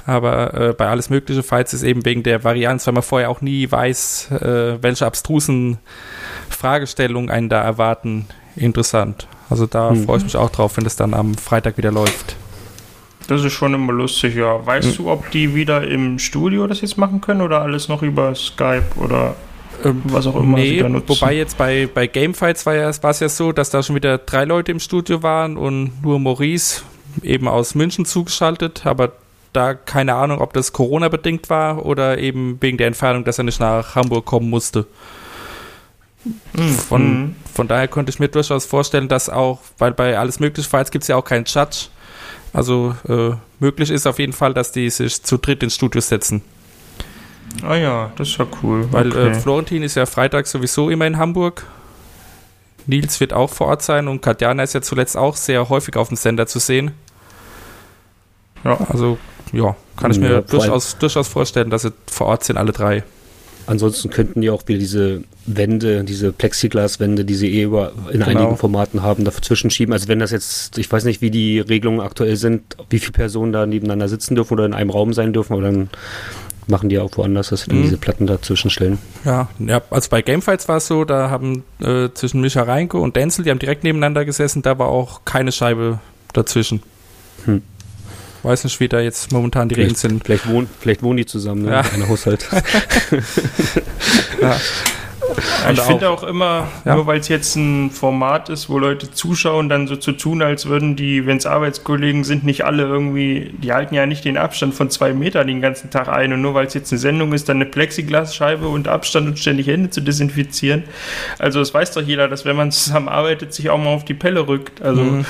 [0.08, 3.42] Aber äh, bei alles mögliche Fights ist eben wegen der Varianz, weil man vorher auch
[3.42, 5.78] nie weiß, äh, welche abstrusen
[6.50, 9.28] Fragestellungen einen da erwarten, interessant.
[9.48, 10.06] Also da mhm.
[10.06, 12.36] freue ich mich auch drauf, wenn es dann am Freitag wieder läuft.
[13.28, 14.66] Das ist schon immer lustig, ja.
[14.66, 15.04] Weißt mhm.
[15.04, 18.96] du, ob die wieder im Studio das jetzt machen können oder alles noch über Skype
[18.96, 19.36] oder
[19.86, 23.52] ähm, was auch immer nee, Wobei jetzt bei, bei Gamefights war ja, es ja so,
[23.52, 26.82] dass da schon wieder drei Leute im Studio waren und nur Maurice
[27.24, 29.14] eben aus München zugeschaltet, aber
[29.54, 33.60] da keine Ahnung, ob das Corona-bedingt war oder eben wegen der Entfernung, dass er nicht
[33.60, 34.88] nach Hamburg kommen musste.
[36.56, 37.36] Hm, von, mhm.
[37.54, 41.04] von daher konnte ich mir durchaus vorstellen, dass auch, weil bei alles mögliche Fights gibt
[41.04, 41.88] es ja auch keinen Judge.
[42.54, 46.42] Also äh, möglich ist auf jeden Fall, dass die sich zu dritt ins Studio setzen.
[47.64, 48.88] Ah ja, das ist ja cool.
[48.92, 49.30] Weil äh, okay.
[49.30, 51.66] äh, Florentin ist ja Freitag sowieso immer in Hamburg.
[52.88, 56.08] Nils wird auch vor Ort sein und Katjana ist ja zuletzt auch sehr häufig auf
[56.08, 56.92] dem Sender zu sehen.
[58.64, 58.78] Ja.
[58.90, 59.18] Also,
[59.54, 63.04] ja, kann ich mir ja, durchaus, durchaus vorstellen, dass sie vor Ort sind, alle drei.
[63.68, 68.26] Ansonsten könnten die auch wieder diese Wände, diese Plexiglas-Wände, die sie eh über, in genau.
[68.26, 69.94] einigen Formaten haben, dazwischen schieben.
[69.94, 73.54] Also wenn das jetzt, ich weiß nicht, wie die Regelungen aktuell sind, wie viele Personen
[73.54, 75.90] da nebeneinander sitzen dürfen oder in einem Raum sein dürfen, aber dann
[76.68, 77.84] machen die auch woanders, dass sie mhm.
[77.84, 79.00] diese Platten dazwischen stellen.
[79.26, 83.16] Ja, ja, also bei Gamefights war es so, da haben äh, zwischen Micha Reinke und
[83.16, 86.00] Denzel, die haben direkt nebeneinander gesessen, da war auch keine Scheibe
[86.34, 86.82] dazwischen.
[87.46, 87.62] Hm.
[88.44, 90.24] Weiß nicht, wie da jetzt momentan die Regeln sind.
[90.24, 91.72] Vielleicht wohnen, vielleicht wohnen die zusammen, ne?
[91.72, 91.82] Ja.
[91.94, 92.48] In Haushalt.
[94.42, 94.58] ja.
[95.72, 96.96] ich finde auch immer, ja.
[96.96, 100.68] nur weil es jetzt ein Format ist, wo Leute zuschauen, dann so zu tun, als
[100.68, 104.74] würden die, wenn es Arbeitskollegen sind, nicht alle irgendwie, die halten ja nicht den Abstand
[104.74, 106.34] von zwei Meter den ganzen Tag ein.
[106.34, 109.68] Und nur weil es jetzt eine Sendung ist, dann eine Plexiglasscheibe und Abstand und ständig
[109.68, 110.84] Hände zu desinfizieren.
[111.40, 114.14] Also es weiß doch jeder, dass wenn man zusammen arbeitet, sich auch mal auf die
[114.14, 114.82] Pelle rückt.
[114.82, 115.26] Also mhm.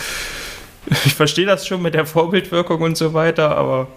[1.05, 3.87] ich verstehe das schon mit der Vorbildwirkung und so weiter, aber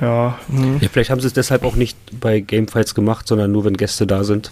[0.00, 0.38] ja.
[0.48, 0.78] Mhm.
[0.80, 0.88] ja.
[0.90, 4.24] Vielleicht haben sie es deshalb auch nicht bei Gamefights gemacht, sondern nur, wenn Gäste da
[4.24, 4.50] sind.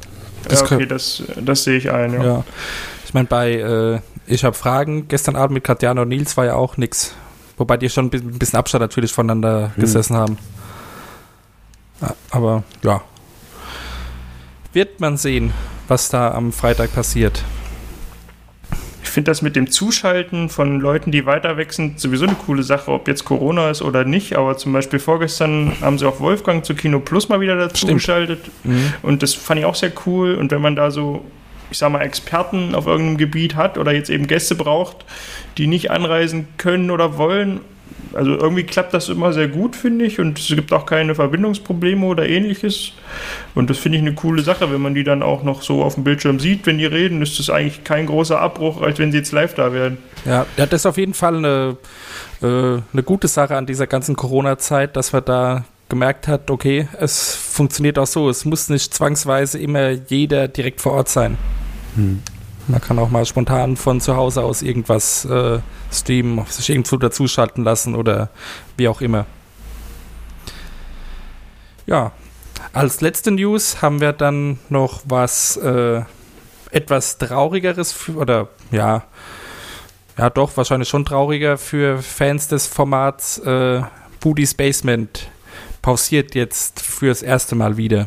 [0.48, 2.24] Das ja, okay, das, das sehe ich ein, ja.
[2.24, 2.44] ja.
[3.04, 6.54] Ich meine, bei äh, Ich habe Fragen, gestern Abend mit Katjana und Nils war ja
[6.54, 7.14] auch nichts.
[7.56, 9.80] Wobei die schon ein bisschen Abstand natürlich voneinander mhm.
[9.80, 10.38] gesessen haben.
[12.30, 13.02] Aber ja.
[14.72, 15.52] Wird man sehen,
[15.86, 17.44] was da am Freitag passiert
[19.12, 22.90] finde das mit dem Zuschalten von Leuten, die weiter weg sind, sowieso eine coole Sache,
[22.90, 24.36] ob jetzt Corona ist oder nicht.
[24.36, 28.00] Aber zum Beispiel vorgestern haben sie auch Wolfgang zu Kino Plus mal wieder dazu Stimmt.
[28.00, 28.40] geschaltet.
[28.64, 28.92] Mhm.
[29.02, 30.34] Und das fand ich auch sehr cool.
[30.34, 31.24] Und wenn man da so,
[31.70, 35.04] ich sag mal, Experten auf irgendeinem Gebiet hat oder jetzt eben Gäste braucht,
[35.58, 37.60] die nicht anreisen können oder wollen
[38.14, 40.20] also irgendwie klappt das immer sehr gut, finde ich.
[40.20, 42.92] Und es gibt auch keine Verbindungsprobleme oder ähnliches.
[43.54, 45.94] Und das finde ich eine coole Sache, wenn man die dann auch noch so auf
[45.94, 49.18] dem Bildschirm sieht, wenn die reden, ist das eigentlich kein großer Abbruch, als wenn sie
[49.18, 49.98] jetzt live da wären.
[50.24, 51.76] Ja, das ist auf jeden Fall eine,
[52.42, 57.34] äh, eine gute Sache an dieser ganzen Corona-Zeit, dass man da gemerkt hat, okay, es
[57.34, 58.30] funktioniert auch so.
[58.30, 61.36] Es muss nicht zwangsweise immer jeder direkt vor Ort sein.
[61.96, 62.22] Hm.
[62.68, 65.58] Man kann auch mal spontan von zu Hause aus irgendwas äh,
[65.90, 68.28] streamen, sich irgendwo dazuschalten lassen oder
[68.76, 69.26] wie auch immer.
[71.86, 72.12] Ja,
[72.72, 76.02] als letzte News haben wir dann noch was äh,
[76.70, 79.04] etwas traurigeres für, oder ja,
[80.16, 83.38] ja doch, wahrscheinlich schon trauriger für Fans des Formats.
[83.38, 83.82] Äh,
[84.20, 85.28] Booty's Basement
[85.82, 88.06] pausiert jetzt fürs erste Mal wieder.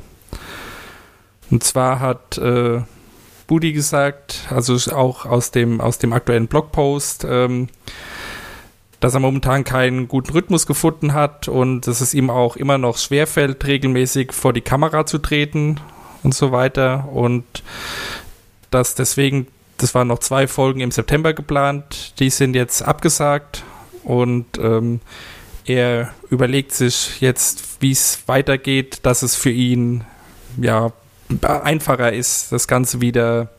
[1.52, 2.82] Und zwar hat äh,
[3.48, 7.68] Booty gesagt, also auch aus dem, aus dem aktuellen Blogpost, ähm,
[9.00, 12.98] dass er momentan keinen guten Rhythmus gefunden hat und dass es ihm auch immer noch
[12.98, 15.80] schwerfällt, regelmäßig vor die Kamera zu treten
[16.24, 17.10] und so weiter.
[17.12, 17.46] Und
[18.72, 23.64] dass deswegen, das waren noch zwei Folgen im September geplant, die sind jetzt abgesagt
[24.04, 25.02] und ähm,
[25.66, 30.04] er überlegt sich jetzt, wie es weitergeht, dass es für ihn
[30.58, 30.92] ja
[31.42, 33.50] einfacher ist, das Ganze wieder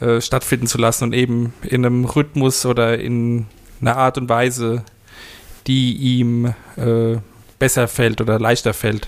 [0.00, 3.46] äh, stattfinden zu lassen und eben in einem Rhythmus oder in
[3.80, 4.84] einer Art und Weise,
[5.66, 7.18] die ihm äh,
[7.58, 9.06] besser fällt oder leichter fällt.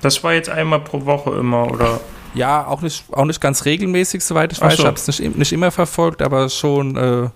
[0.00, 2.00] Das war jetzt einmal pro Woche immer, oder?
[2.34, 4.76] Ja, auch nicht, auch nicht ganz regelmäßig, soweit ich Ach weiß.
[4.76, 4.82] so.
[4.82, 7.28] Ich habe es nicht, nicht immer verfolgt, aber schon, äh,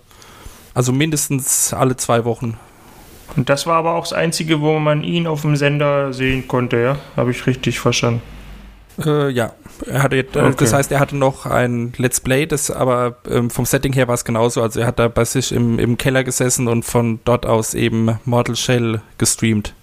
[0.73, 2.57] also mindestens alle zwei Wochen.
[3.35, 6.77] Und das war aber auch das Einzige, wo man ihn auf dem Sender sehen konnte,
[6.77, 6.97] ja?
[7.15, 8.21] Habe ich richtig verstanden.
[9.05, 9.53] Äh, ja,
[9.85, 10.55] er hatte, äh, Okay.
[10.57, 14.15] das heißt, er hatte noch ein Let's Play, das aber ähm, vom Setting her war
[14.15, 14.61] es genauso.
[14.61, 18.19] Also er hat da bei sich im, im Keller gesessen und von dort aus eben
[18.25, 19.73] Mortal Shell gestreamt.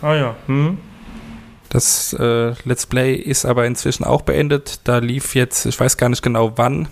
[0.00, 0.78] Ah ja, hm?
[1.68, 4.80] Das äh, Let's Play ist aber inzwischen auch beendet.
[4.84, 6.88] Da lief jetzt, ich weiß gar nicht genau wann,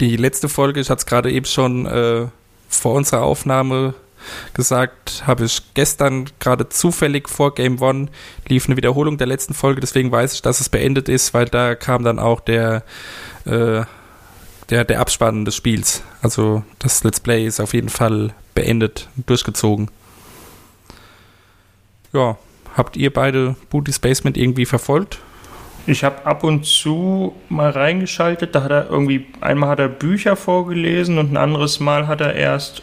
[0.00, 0.78] die letzte Folge.
[0.78, 2.26] Ich hatte es gerade eben schon äh,
[2.68, 3.94] vor unserer Aufnahme
[4.54, 8.08] gesagt, habe ich gestern gerade zufällig vor Game One
[8.48, 9.80] lief eine Wiederholung der letzten Folge.
[9.80, 12.82] Deswegen weiß ich, dass es beendet ist, weil da kam dann auch der
[13.44, 13.84] äh,
[14.70, 16.02] der, der Abspann des Spiels.
[16.22, 19.90] Also das Let's Play ist auf jeden Fall beendet, durchgezogen.
[22.12, 22.38] Ja,
[22.76, 25.18] habt ihr beide Booty's Basement irgendwie verfolgt?
[25.86, 30.34] Ich habe ab und zu mal reingeschaltet, da hat er irgendwie, einmal hat er Bücher
[30.34, 32.82] vorgelesen und ein anderes Mal hat er erst,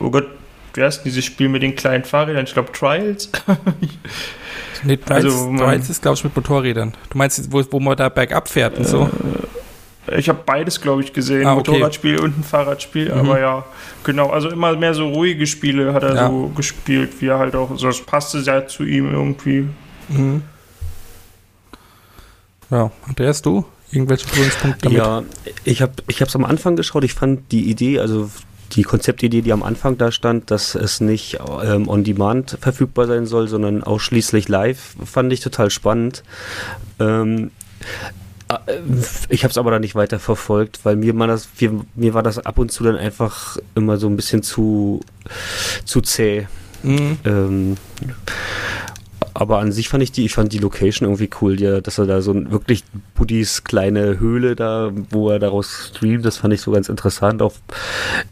[0.00, 0.28] oh Gott,
[0.78, 2.44] wer ist denn dieses Spiel mit den kleinen Fahrrädern?
[2.44, 3.30] Ich glaube Trials.
[4.84, 6.94] Nee, Trials, Also, man- Trials ist, glaube ich, mit Motorrädern.
[7.10, 9.10] Du meinst, wo, wo man da bergab fährt und so?
[10.16, 11.44] Ich habe beides, glaube ich, gesehen.
[11.48, 11.72] Ah, okay.
[11.72, 13.12] Motorradspiel und ein Fahrradspiel.
[13.12, 13.18] Mhm.
[13.18, 13.64] Aber ja,
[14.04, 14.30] genau.
[14.30, 16.28] Also immer mehr so ruhige Spiele hat er Ja.
[16.28, 17.76] so gespielt, wie er halt auch.
[17.76, 19.66] So, das passte sehr zu ihm irgendwie.
[20.10, 20.42] Mhm.
[22.70, 23.64] Ja, Andreas, du?
[23.90, 24.98] Irgendwelche Berührungspunkte damit?
[24.98, 25.22] Ja,
[25.64, 27.04] ich habe ich es am Anfang geschaut.
[27.04, 28.30] Ich fand die Idee, also
[28.72, 33.26] die Konzeptidee, die am Anfang da stand, dass es nicht ähm, on demand verfügbar sein
[33.26, 36.22] soll, sondern ausschließlich live, fand ich total spannend.
[37.00, 37.50] Ähm,
[38.48, 38.54] äh,
[39.28, 42.22] ich habe es aber dann nicht weiter verfolgt, weil mir, man das, mir, mir war
[42.22, 45.00] das ab und zu dann einfach immer so ein bisschen zu,
[45.84, 46.46] zu zäh.
[46.82, 47.18] Mhm.
[47.24, 47.76] Ähm,
[49.38, 52.06] aber an sich fand ich die, ich fand die Location irgendwie cool, ja, dass er
[52.06, 52.82] da so ein wirklich
[53.14, 57.40] Buddies kleine Höhle da, wo er daraus streamt, das fand ich so ganz interessant.
[57.40, 57.52] Auch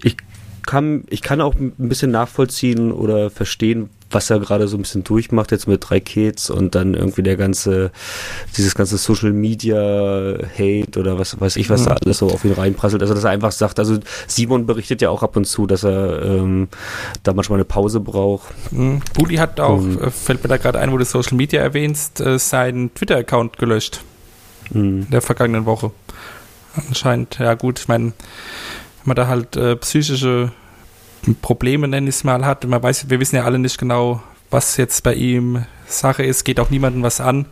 [0.02, 0.16] ich
[0.66, 5.02] kann, ich kann auch ein bisschen nachvollziehen oder verstehen, was er gerade so ein bisschen
[5.04, 7.90] durchmacht jetzt mit drei Kids und dann irgendwie der ganze,
[8.56, 9.74] dieses ganze Social Media
[10.58, 13.02] Hate oder was weiß ich, was da alles so auf ihn reinprasselt.
[13.02, 16.22] Also dass er einfach sagt, also Simon berichtet ja auch ab und zu, dass er
[16.22, 16.68] ähm,
[17.24, 18.54] da manchmal eine Pause braucht.
[18.72, 19.00] Mhm.
[19.14, 20.10] Budi hat auch, Mhm.
[20.10, 24.00] fällt mir da gerade ein, wo du Social Media erwähnst, äh, seinen Twitter-Account gelöscht
[24.70, 25.02] Mhm.
[25.02, 25.90] in der vergangenen Woche.
[26.88, 28.12] Anscheinend, ja gut, ich meine, wenn
[29.04, 30.52] man da halt äh, psychische
[31.34, 34.76] Probleme, nenne ich es mal, hat, man weiß, wir wissen ja alle nicht genau, was
[34.76, 37.46] jetzt bei ihm Sache ist, geht auch niemandem was an,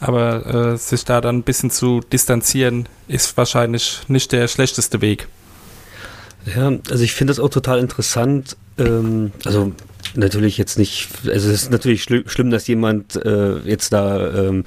[0.00, 5.28] aber äh, sich da dann ein bisschen zu distanzieren, ist wahrscheinlich nicht der schlechteste Weg.
[6.54, 8.56] Ja, also ich finde das auch total interessant.
[8.78, 9.72] Ähm, also
[10.14, 14.64] natürlich jetzt nicht, also es ist natürlich schli schlimm, dass jemand äh, jetzt da, ähm,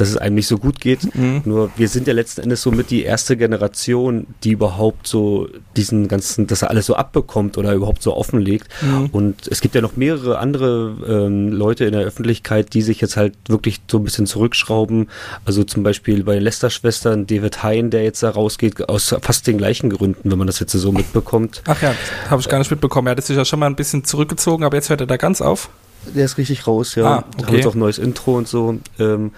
[0.00, 1.14] dass es einem nicht so gut geht.
[1.14, 1.42] Mhm.
[1.44, 6.08] Nur wir sind ja letzten Endes so mit die erste Generation, die überhaupt so diesen
[6.08, 8.68] ganzen, dass er alles so abbekommt oder überhaupt so offenlegt.
[8.80, 9.06] Mhm.
[9.12, 13.16] Und es gibt ja noch mehrere andere ähm, Leute in der Öffentlichkeit, die sich jetzt
[13.16, 15.08] halt wirklich so ein bisschen zurückschrauben.
[15.44, 19.58] Also zum Beispiel bei den Lester-Schwestern David Hein, der jetzt da rausgeht, aus fast den
[19.58, 21.62] gleichen Gründen, wenn man das jetzt so mitbekommt.
[21.66, 21.94] Ach ja,
[22.30, 23.08] habe ich gar nicht mitbekommen.
[23.08, 25.40] Er hat sich ja schon mal ein bisschen zurückgezogen, aber jetzt hört er da ganz
[25.40, 25.70] auf.
[26.14, 27.04] Der ist richtig raus, ja.
[27.06, 27.46] Ah, Da okay.
[27.46, 28.78] haben jetzt auch ein neues Intro und so.
[28.98, 29.32] Ähm,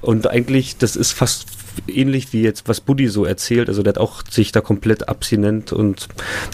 [0.00, 1.46] und eigentlich, das ist fast
[1.86, 3.68] ähnlich wie jetzt, was Buddy so erzählt.
[3.68, 6.08] Also der hat auch sich da komplett abstinent und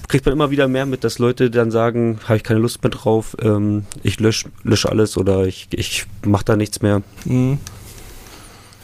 [0.08, 2.90] kriegt man immer wieder mehr mit, dass Leute dann sagen, habe ich keine Lust mehr
[2.90, 7.02] drauf, ähm, ich lösche lösch alles oder ich, ich mache da nichts mehr.
[7.24, 7.58] Mhm.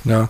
[0.05, 0.29] Ja.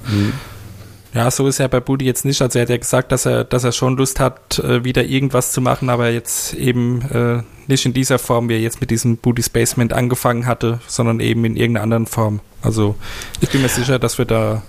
[1.15, 2.41] Ja, so ist er bei Budi jetzt nicht.
[2.41, 5.53] Also er hat ja gesagt, dass er, dass er schon Lust hat, äh, wieder irgendwas
[5.53, 9.17] zu machen, aber jetzt eben äh, nicht in dieser Form, wie er jetzt mit diesem
[9.17, 12.41] Booty Spacement angefangen hatte, sondern eben in irgendeiner anderen Form.
[12.63, 12.97] Also
[13.41, 14.63] ich bin mir sicher, dass wir da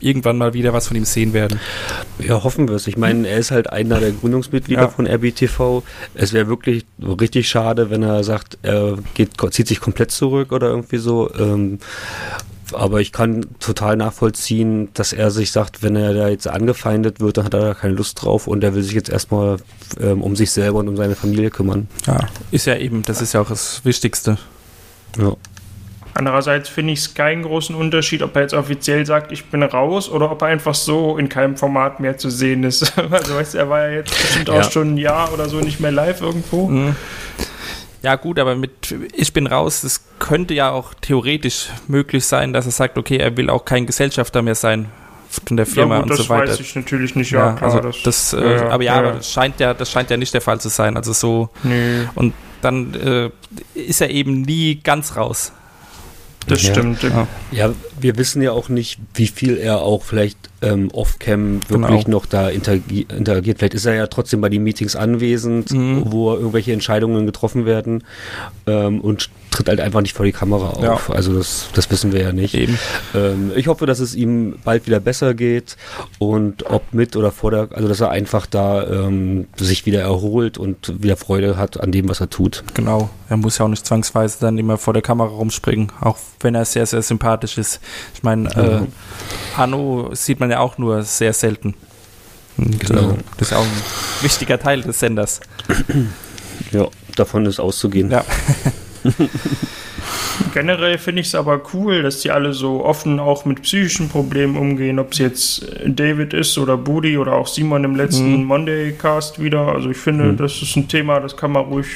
[0.00, 1.58] irgendwann mal wieder was von ihm sehen werden.
[2.20, 2.86] Ja, hoffen wir es.
[2.86, 4.88] Ich meine, er ist halt einer der Gründungsmitglieder Ja.
[4.88, 5.82] von RBTV.
[6.14, 10.68] Es wäre wirklich richtig schade, wenn er sagt, er geht, zieht sich komplett zurück oder
[10.68, 11.32] irgendwie so.
[11.34, 11.78] Ähm,
[12.72, 17.36] aber ich kann total nachvollziehen, dass er sich sagt, wenn er da jetzt angefeindet wird,
[17.38, 19.56] dann hat er da keine Lust drauf und er will sich jetzt erstmal
[20.00, 21.88] ähm, um sich selber und um seine Familie kümmern.
[22.06, 22.18] Ja,
[22.50, 24.38] ist ja eben, das ist ja auch das Wichtigste.
[25.18, 25.34] Ja.
[26.14, 30.08] Andererseits finde ich es keinen großen Unterschied, ob er jetzt offiziell sagt, ich bin raus
[30.08, 32.92] oder ob er einfach so in keinem Format mehr zu sehen ist.
[33.10, 34.60] Also, weißt du, er war ja jetzt bestimmt Ja.
[34.60, 36.68] auch schon ein Jahr oder so nicht mehr live irgendwo.
[36.68, 36.96] Mhm.
[38.02, 42.66] Ja, gut, aber mit Ich bin raus, es könnte ja auch theoretisch möglich sein, dass
[42.66, 44.88] er sagt, okay, er will auch kein Gesellschafter mehr sein
[45.30, 46.52] von der Firma ja, gut, und das so weiter.
[46.52, 47.30] weiß ich natürlich nicht.
[47.32, 48.98] Ja, klar, also das, das, äh, ja, ja, aber ja, ja.
[49.00, 50.96] aber das scheint ja, das scheint ja nicht der Fall zu sein.
[50.96, 53.30] Also so nee, und dann äh,
[53.74, 55.52] ist er eben nie ganz raus.
[56.46, 56.72] das Ja.
[56.72, 57.02] stimmt.
[57.50, 57.70] Ja.
[58.00, 61.88] Wir wissen ja auch nicht, wie viel er auch vielleicht ähm, off-cam Genau.
[61.88, 63.58] wirklich noch da interagi interagiert.
[63.58, 66.02] Vielleicht ist er ja trotzdem bei den Meetings anwesend, Mhm.
[66.06, 68.02] wo irgendwelche Entscheidungen getroffen werden
[68.66, 71.08] ähm, und tritt halt einfach nicht vor die Kamera auf.
[71.08, 71.14] Ja.
[71.14, 72.54] Also das, das wissen wir ja nicht.
[72.54, 75.76] Ähm, ich hoffe, dass es ihm bald wieder besser geht
[76.18, 80.58] und ob mit oder vor der, also dass er einfach da ähm, sich wieder erholt
[80.58, 82.64] und wieder Freude hat an dem, was er tut.
[82.74, 83.10] Genau.
[83.28, 86.64] Er muss ja auch nicht zwangsweise dann immer vor der Kamera rumspringen, auch wenn er
[86.64, 87.80] sehr, sehr sympathisch ist.
[88.14, 91.74] Ich meine, äh, Hanno sieht man ja auch nur sehr selten.
[92.56, 93.10] Genau.
[93.12, 95.40] äh, das ist ja auch ein wichtiger Teil des Senders.
[96.72, 98.10] Ja, davon ist auszugehen.
[98.10, 98.24] Ja.
[100.54, 104.56] Generell finde ich es aber cool, dass die alle so offen auch mit psychischen Problemen
[104.56, 108.44] umgehen, ob es jetzt David ist oder Budi oder auch Simon im letzten Mhm.
[108.44, 109.68] Monday Cast wieder.
[109.74, 110.36] Also ich finde, Mhm.
[110.36, 111.86] das ist ein Thema, das kann man ruhig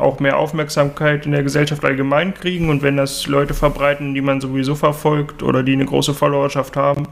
[0.00, 4.40] auch mehr Aufmerksamkeit in der Gesellschaft allgemein kriegen und wenn das Leute verbreiten, die man
[4.40, 7.08] sowieso verfolgt oder die eine große Followerschaft haben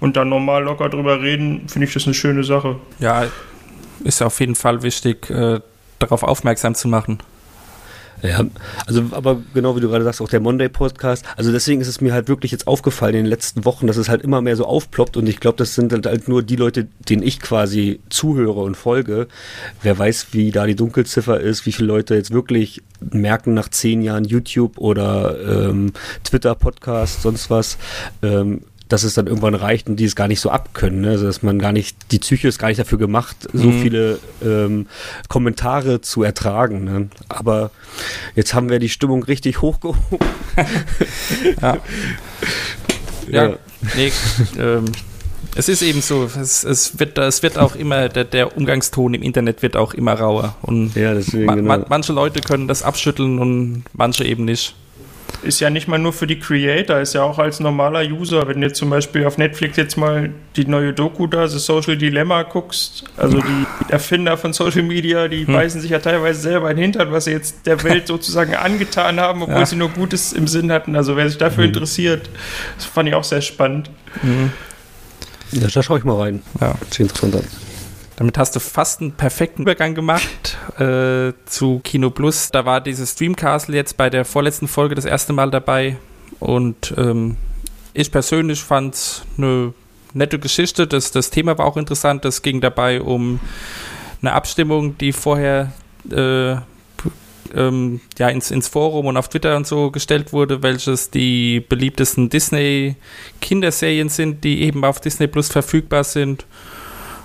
[0.00, 2.76] und dann normal locker drüber reden, finde ich das eine schöne Sache.
[2.98, 3.26] Ja,
[4.04, 5.60] ist auf jeden Fall wichtig, äh,
[5.98, 7.18] darauf aufmerksam zu machen.
[8.22, 8.44] Ja,
[8.86, 11.24] also aber genau wie du gerade sagst, auch der Monday Podcast.
[11.36, 14.08] Also deswegen ist es mir halt wirklich jetzt aufgefallen in den letzten Wochen, dass es
[14.08, 16.88] halt immer mehr so aufploppt und ich glaube, das sind halt, halt nur die Leute,
[17.08, 19.28] denen ich quasi zuhöre und folge.
[19.82, 24.02] Wer weiß, wie da die Dunkelziffer ist, wie viele Leute jetzt wirklich merken nach zehn
[24.02, 25.92] Jahren YouTube oder ähm,
[26.24, 27.78] Twitter Podcast, sonst was.
[28.22, 31.00] Ähm, dass es dann irgendwann reicht und die es gar nicht so abkönnen.
[31.00, 31.08] Ne?
[31.10, 33.82] Also dass man gar nicht, die Psyche ist gar nicht dafür gemacht, so Mhm.
[33.82, 34.86] viele ähm,
[35.28, 36.84] Kommentare zu ertragen.
[36.84, 37.08] Ne?
[37.28, 37.70] Aber
[38.36, 40.18] jetzt haben wir die Stimmung richtig hochgehoben.
[41.62, 41.78] Ja.
[43.28, 43.56] Ja, Ja.
[43.96, 44.12] nee,
[44.58, 44.86] ähm,
[45.54, 49.22] es ist eben so, es, es, wird, es wird auch immer, der, der Umgangston im
[49.22, 50.56] Internet wird auch immer rauer.
[50.62, 51.78] Und Ja, deswegen, ma, genau.
[51.78, 54.74] ma, manche Leute können das abschütteln und manche eben nicht.
[55.42, 58.60] Ist ja nicht mal nur für die Creator, ist ja auch als normaler User, wenn
[58.60, 62.42] du jetzt zum Beispiel auf Netflix jetzt mal die neue Doku da, The Social Dilemma
[62.42, 65.54] guckst, also die Erfinder von Social Media, die Hm.
[65.54, 69.18] beißen sich ja teilweise selber in den Hintern, was sie jetzt der Welt sozusagen angetan
[69.20, 69.66] haben, obwohl Ja.
[69.66, 70.94] sie nur Gutes im Sinn hatten.
[70.96, 72.28] Also wer sich dafür interessiert,
[72.76, 73.90] das fand ich auch sehr spannend.
[75.52, 76.42] Ja, da schaue ich mal rein.
[76.60, 76.74] Ja.
[76.90, 77.44] Sieht interessant an.
[78.20, 82.50] Damit hast du fast einen perfekten Übergang gemacht äh, zu Kino Plus.
[82.50, 85.96] Da war dieses Streamcastle jetzt bei der vorletzten Folge das erste Mal dabei.
[86.38, 87.38] Und ähm,
[87.94, 89.72] ich persönlich fand es eine
[90.12, 90.86] nette Geschichte.
[90.86, 92.26] Das, das Thema war auch interessant.
[92.26, 93.40] Das ging dabei um
[94.20, 95.72] eine Abstimmung, die vorher
[96.10, 96.56] äh,
[97.54, 102.28] ähm, ja, ins, ins Forum und auf Twitter und so gestellt wurde, welches die beliebtesten
[102.28, 106.44] Disney-Kinderserien sind, die eben auf Disney Plus verfügbar sind.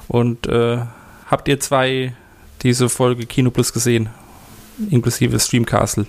[0.07, 0.77] Und äh,
[1.27, 2.13] habt ihr zwei
[2.61, 4.09] diese Folge Kino Plus gesehen?
[4.89, 6.05] Inklusive Streamcastle.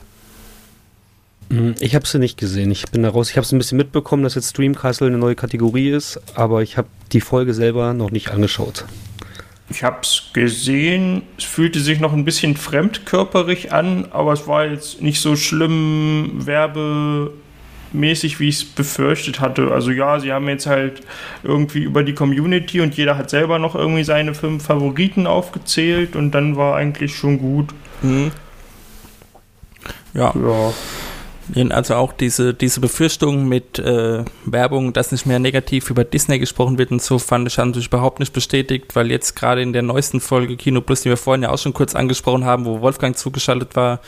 [1.49, 2.71] Mhm, Ich habe sie nicht gesehen.
[2.71, 3.31] Ich bin da raus.
[3.31, 6.77] Ich habe es ein bisschen mitbekommen, dass jetzt Streamcastle eine neue Kategorie ist, aber ich
[6.77, 8.85] habe die Folge selber noch nicht angeschaut.
[9.69, 14.65] Ich habe es gesehen, es fühlte sich noch ein bisschen fremdkörperig an, aber es war
[14.67, 16.47] jetzt nicht so schlimm
[17.93, 19.71] werbemäßig, wie ich es befürchtet hatte.
[19.73, 21.03] Also ja, sie haben jetzt halt
[21.43, 26.33] irgendwie über die Community und jeder hat selber noch irgendwie seine fünf Favoriten aufgezählt und
[26.33, 27.71] dann war eigentlich schon gut.
[30.15, 30.73] Ja, Ja.
[31.71, 36.77] Also auch diese, diese Befürchtung mit äh, Werbung, dass nicht mehr negativ über Disney gesprochen
[36.79, 40.21] wird und so, fand ich natürlich überhaupt nicht bestätigt, weil jetzt gerade in der neuesten
[40.21, 43.77] Folge Kino Plus, die wir vorhin ja auch schon kurz angesprochen haben, wo Wolfgang zugeschaltet
[43.77, 44.01] war,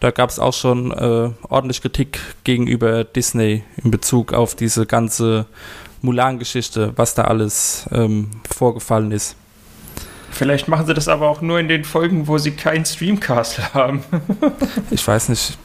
[0.00, 5.46] da gab es auch schon äh, ordentlich Kritik gegenüber Disney in Bezug auf diese ganze
[6.02, 9.36] Mulan-Geschichte, was da alles ähm, vorgefallen ist.
[10.34, 14.02] Vielleicht machen sie das aber auch nur in den Folgen, wo sie keinen Streamcast haben.
[14.90, 15.56] Ich weiß nicht,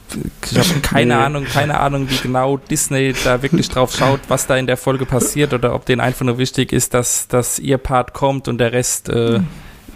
[0.50, 1.20] ich habe keine Nee.
[1.22, 5.06] Ahnung, keine Ahnung, wie genau Disney da wirklich drauf schaut, was da in der Folge
[5.06, 8.72] passiert oder ob denen einfach nur wichtig ist, dass, dass ihr Part kommt und der
[8.72, 9.40] Rest äh,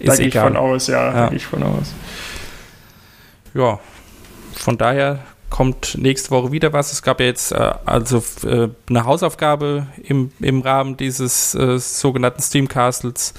[0.03, 0.57] da ist gehe ich von egal.
[0.57, 1.05] aus, ja.
[1.05, 1.29] Ja.
[1.29, 1.93] Da ich von aus.
[3.53, 3.79] Ja,
[4.57, 5.19] von daher
[5.49, 6.91] kommt nächste Woche wieder was.
[6.91, 12.41] Es gab ja jetzt äh, also äh, eine Hausaufgabe im, im Rahmen dieses äh, sogenannten
[12.41, 13.33] Streamcastles.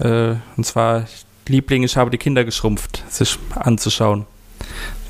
[0.00, 1.06] Äh, und zwar
[1.48, 4.26] Liebling, ich habe die Kinder geschrumpft, sich anzuschauen.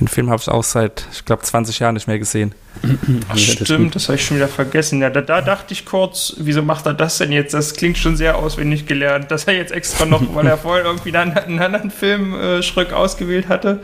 [0.00, 2.54] Den Film habe ich auch seit, ich glaube, 20 Jahren nicht mehr gesehen.
[3.28, 5.02] Ach, stimmt, das habe ich schon wieder vergessen.
[5.02, 7.52] Ja, da, da dachte ich kurz, wieso macht er das denn jetzt?
[7.52, 11.14] Das klingt schon sehr auswendig gelernt, dass er jetzt extra noch, weil er vorher irgendwie
[11.14, 13.80] einen, einen anderen Film äh, Schröck ausgewählt hatte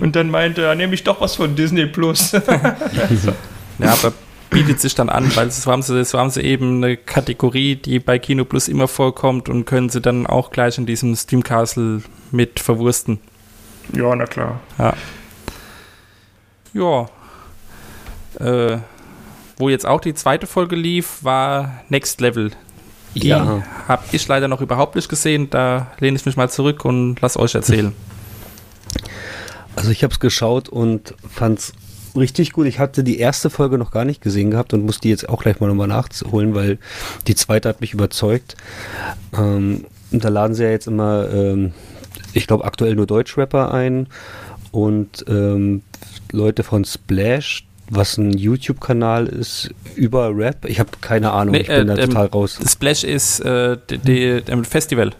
[0.00, 2.32] und dann meinte, ja, nehme ich doch was von Disney Plus.
[3.78, 4.12] Ja, aber
[4.54, 8.18] bietet sich dann an, weil so haben, sie, haben sie eben eine Kategorie, die bei
[8.18, 13.18] Kino Plus immer vorkommt und können sie dann auch gleich in diesem Streamcastle mit verwursten.
[13.92, 14.60] ja, na klar.
[16.72, 17.08] Ja.
[18.40, 18.78] Äh,
[19.58, 22.50] wo jetzt auch die zweite Folge lief, war Next Level.
[23.14, 23.62] Die Ja.
[23.86, 25.50] habe ich leider noch überhaupt nicht gesehen.
[25.50, 27.92] Da lehne ich mich mal zurück und lass euch erzählen.
[29.76, 31.72] Also ich habe es geschaut und fand es
[32.16, 32.66] richtig gut.
[32.66, 35.42] Ich hatte die erste Folge noch gar nicht gesehen gehabt und muss die jetzt auch
[35.42, 36.78] gleich mal nochmal nachholen, weil
[37.26, 38.56] die zweite hat mich überzeugt.
[39.36, 41.72] Ähm, da laden sie ja jetzt immer, ähm,
[42.32, 44.06] ich glaube aktuell nur Deutschrapper ein
[44.70, 45.82] und ähm,
[46.32, 50.64] Leute von Splash, was ein YouTube-Kanal ist über Rap.
[50.66, 52.58] Ich habe keine Ahnung, Nee, ich bin äh, da ähm, total raus.
[52.66, 55.12] Splash ist äh, die, die, ähm, Festival.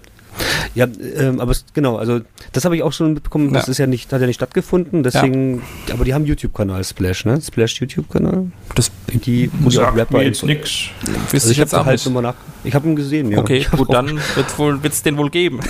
[0.75, 0.87] Ja,
[1.19, 2.21] ähm, aber es, genau, also
[2.53, 3.71] das habe ich auch schon mitbekommen, das Ja.
[3.71, 5.63] ist ja nicht, hat ja nicht stattgefunden, deswegen,
[5.93, 7.41] aber die haben YouTube-Kanal, Splash, ne?
[7.41, 8.51] Splash YouTube-Kanal.
[8.75, 10.87] Das Die, die auch Rapper mir jetzt nix.
[11.33, 12.35] Also ich habe halt nochmal nach.
[12.65, 13.39] Ich habe ihn gesehen, ja.
[13.39, 14.19] Okay, gut, dann
[14.57, 15.61] wohl, wird's den wohl geben.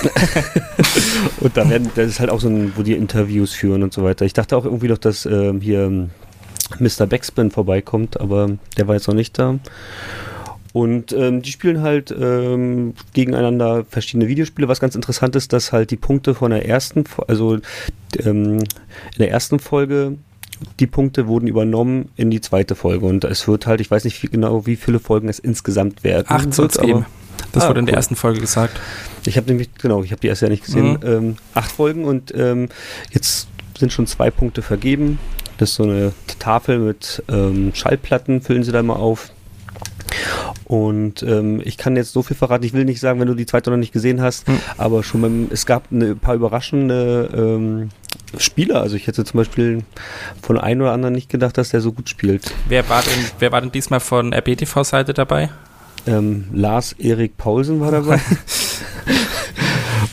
[1.40, 4.02] Und da werden, das ist halt auch so ein, wo die Interviews führen und so
[4.04, 4.24] weiter.
[4.24, 6.10] Ich dachte auch irgendwie noch, dass ähm, hier ähm,
[6.78, 7.06] Mr.
[7.06, 9.58] Backspin vorbeikommt, aber der war jetzt noch nicht da.
[10.74, 14.66] Und ähm, die spielen halt ähm, gegeneinander verschiedene Videospiele.
[14.66, 17.58] Was ganz interessant ist, dass halt die Punkte von der ersten, also
[18.18, 20.18] ähm, in der ersten Folge,
[20.80, 23.06] die Punkte wurden übernommen in die zweite Folge.
[23.06, 26.26] Und es wird halt, ich weiß nicht wie genau, wie viele Folgen es insgesamt werden.
[26.28, 27.06] Acht soll es geben.
[27.52, 27.98] Das Ah, wurde in der cool.
[27.98, 28.80] ersten Folge gesagt.
[29.26, 30.94] ich habe nämlich, genau, ich habe die erst ja nicht gesehen.
[30.94, 31.06] Mhm.
[31.06, 32.68] Ähm, acht Folgen und ähm,
[33.12, 33.46] jetzt
[33.78, 35.20] sind schon zwei Punkte vergeben.
[35.58, 39.30] Das ist so eine Tafel mit ähm, Schallplatten, füllen sie da mal auf.
[40.64, 43.46] Und ähm, ich kann jetzt so viel verraten, ich will nicht sagen, wenn du die
[43.46, 44.58] zweite noch nicht gesehen hast, Mhm.
[44.78, 47.88] aber schon beim, es gab ein paar überraschende ähm,
[48.38, 48.80] Spieler.
[48.80, 49.82] Also ich hätte zum Beispiel
[50.42, 52.52] von einem oder anderen nicht gedacht, dass der so gut spielt.
[52.68, 55.50] Wer war denn, wer war denn diesmal von RBTV-Seite dabei?
[56.06, 58.20] Ähm, Lars Erik Paulsen war dabei.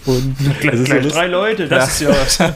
[0.06, 2.38] Und Gleich, gleich drei Leute, das ist ja was.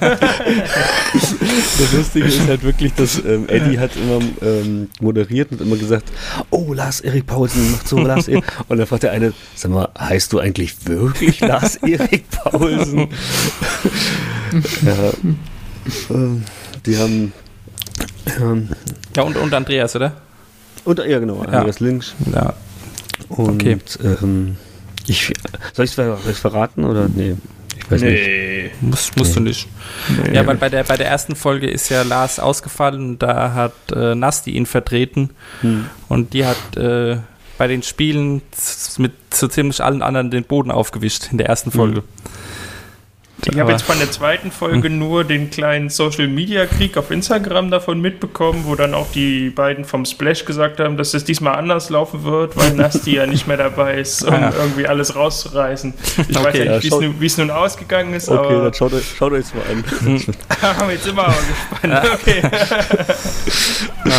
[1.78, 6.12] Das Lustige ist halt wirklich, dass ähm, Eddie hat immer ähm, moderiert und immer gesagt,
[6.50, 8.44] oh, Lars Erik Paulsen macht so Lars Erik.
[8.68, 13.08] Und dann fragt der eine, sag mal, heißt du eigentlich wirklich Lars Erik Paulsen?
[14.86, 15.12] ja,
[16.10, 16.44] ähm,
[16.86, 17.34] die haben
[18.40, 18.70] ähm,
[19.16, 20.14] Ja, und, und Andreas, oder?
[20.84, 22.16] und ja genau, Andreas Links.
[22.34, 22.54] Ja.
[23.30, 23.78] Und Okay.
[24.04, 24.58] ähm,
[25.08, 25.34] ich
[25.74, 27.36] soll ich es verraten oder nee?
[27.78, 28.14] Ich weiß nicht.
[28.14, 28.72] Nee.
[28.82, 29.68] Muss, musst du nicht.
[30.34, 34.16] Ja, weil bei der, bei der ersten Folge ist ja Lars ausgefallen, da hat äh,
[34.16, 35.30] Nasti ihn vertreten
[35.62, 35.86] Hm.
[36.08, 37.18] und die hat äh,
[37.58, 38.42] bei den Spielen
[38.98, 42.04] mit so ziemlich allen anderen den Boden aufgewischt in der ersten Folge.
[43.52, 47.70] Ich habe jetzt von der zweiten Folge nur den kleinen Social Media Krieg auf Instagram
[47.70, 51.90] davon mitbekommen, wo dann auch die beiden vom Splash gesagt haben, dass es diesmal anders
[51.90, 54.54] laufen wird, weil Nasti ja nicht mehr dabei ist, um Ah, ja.
[54.58, 55.94] irgendwie alles rauszureißen.
[56.28, 58.30] Ich weiß Okay, ja ja, nicht, wie es schaut- nun, wie es nun ausgegangen ist,
[58.30, 59.84] Okay, dann aber schaut euch, schaut euch mal an.
[60.62, 61.34] haben wir jetzt immer auch
[61.82, 62.10] gespannt.
[62.14, 62.42] Okay.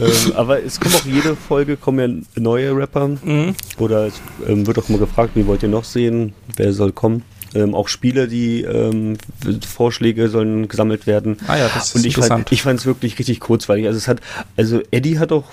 [0.00, 3.54] ähm, aber es kommen auch jede Folge kommen ja neue Rapper Mhm.
[3.78, 4.14] oder es
[4.46, 7.22] ähm, wird auch immer gefragt, wie wollt ihr noch sehen, wer soll kommen.
[7.54, 9.18] Ähm, auch Spiele, die ähm,
[9.66, 11.36] Vorschläge sollen gesammelt werden.
[11.46, 12.52] Ah ja, das ist Und ich fand interessant.
[12.52, 13.86] ich fand es wirklich richtig kurzweilig.
[13.86, 14.20] Also es hat,
[14.56, 15.44] also Eddie hat auch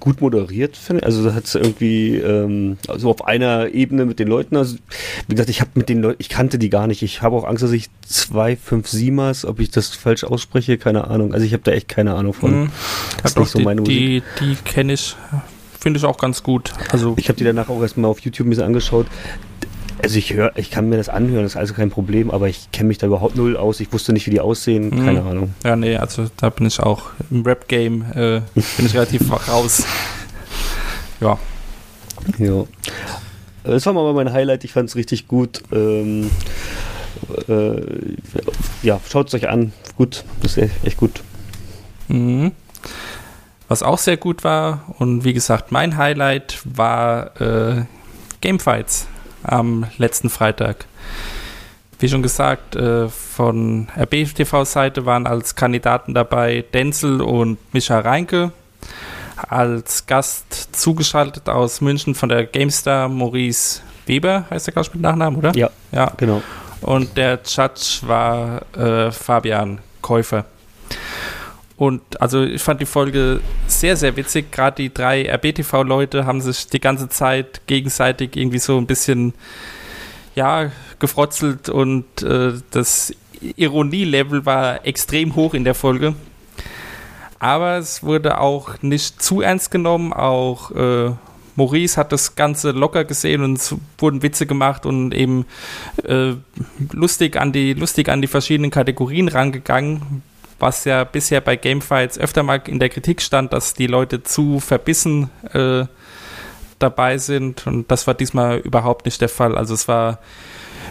[0.00, 1.06] gut moderiert, finde ich.
[1.06, 4.56] Also hat es irgendwie ähm, so auf einer Ebene mit den Leuten.
[4.56, 4.76] Also
[5.26, 7.02] wie gesagt, ich habe mit den Leuten, ich kannte die gar nicht.
[7.02, 11.08] Ich habe auch Angst, dass ich zwei, fünf Siemas, ob ich das falsch ausspreche, keine
[11.08, 11.34] Ahnung.
[11.34, 12.62] Also ich habe da echt keine Ahnung von.
[12.62, 12.70] Mhm.
[13.22, 15.16] Das ist nicht so meine die, die, die kenne ich,
[15.78, 16.72] finde ich auch ganz gut.
[16.90, 19.06] Also Ich habe die danach auch erstmal auf YouTube ein bisschen angeschaut.
[20.02, 22.70] Also ich höre, ich kann mir das anhören, das ist also kein Problem, aber ich
[22.72, 23.80] kenne mich da überhaupt null aus.
[23.80, 25.04] Ich wusste nicht, wie die aussehen, Mhm.
[25.04, 25.54] keine Ahnung.
[25.64, 29.84] Ja, nee, also da bin ich auch im Rap-Game, äh, bin ich relativ raus.
[31.20, 31.38] Ja,
[32.38, 32.64] Ja.
[33.64, 35.62] Das war mal mein Highlight, ich fand es richtig gut.
[35.72, 36.30] Ähm,
[37.48, 37.82] äh,
[38.82, 39.72] ja, schaut es euch an.
[39.96, 41.22] Gut, das ist echt gut.
[42.06, 42.52] Mhm.
[43.66, 47.82] Was auch sehr gut war und wie gesagt, mein Highlight war äh,
[48.40, 49.06] Gamefights
[49.42, 50.86] am letzten Freitag.
[52.00, 58.52] Wie schon gesagt, äh, von RBTV-Seite waren als Kandidaten dabei Denzel und Micha Reinke.
[59.36, 65.38] Als Gast zugeschaltet aus München von der GameStar Maurice Weber, heißt der glaube mit Nachnamen,
[65.38, 65.54] oder?
[65.54, 66.42] Ja, Ja, genau.
[66.80, 70.44] und der Judge war äh, Fabian Käufer.
[71.78, 74.50] Und also ich fand die Folge sehr, sehr witzig.
[74.50, 79.32] Gerade die drei RBTV-Leute haben sich die ganze Zeit gegenseitig irgendwie so ein bisschen,
[80.34, 86.16] ja, gefrotzelt und äh, das Ironielevel war extrem hoch in der Folge.
[87.38, 90.12] Aber es wurde auch nicht zu ernst genommen.
[90.12, 91.12] Auch äh,
[91.54, 95.46] Maurice hat das Ganze locker gesehen und es wurden Witze gemacht und eben
[96.04, 96.32] äh,
[96.92, 100.22] lustig, an die, lustig an die verschiedenen Kategorien rangegangen.
[100.58, 104.58] Was ja bisher bei Gamefights öfter mal in der Kritik stand, dass die Leute zu
[104.58, 105.84] verbissen äh,
[106.78, 107.66] dabei sind.
[107.66, 109.56] Und das war diesmal überhaupt nicht der Fall.
[109.56, 110.18] Also es war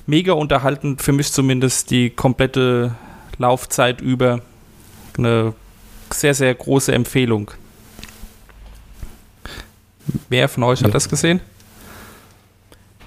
[0.06, 2.96] mega unterhaltend, für mich zumindest die komplette
[3.38, 4.40] Laufzeit über.
[5.18, 5.54] Eine
[6.12, 7.52] sehr, sehr große Empfehlung.
[10.30, 10.94] Wer von euch hat Ja.
[10.94, 11.42] das gesehen?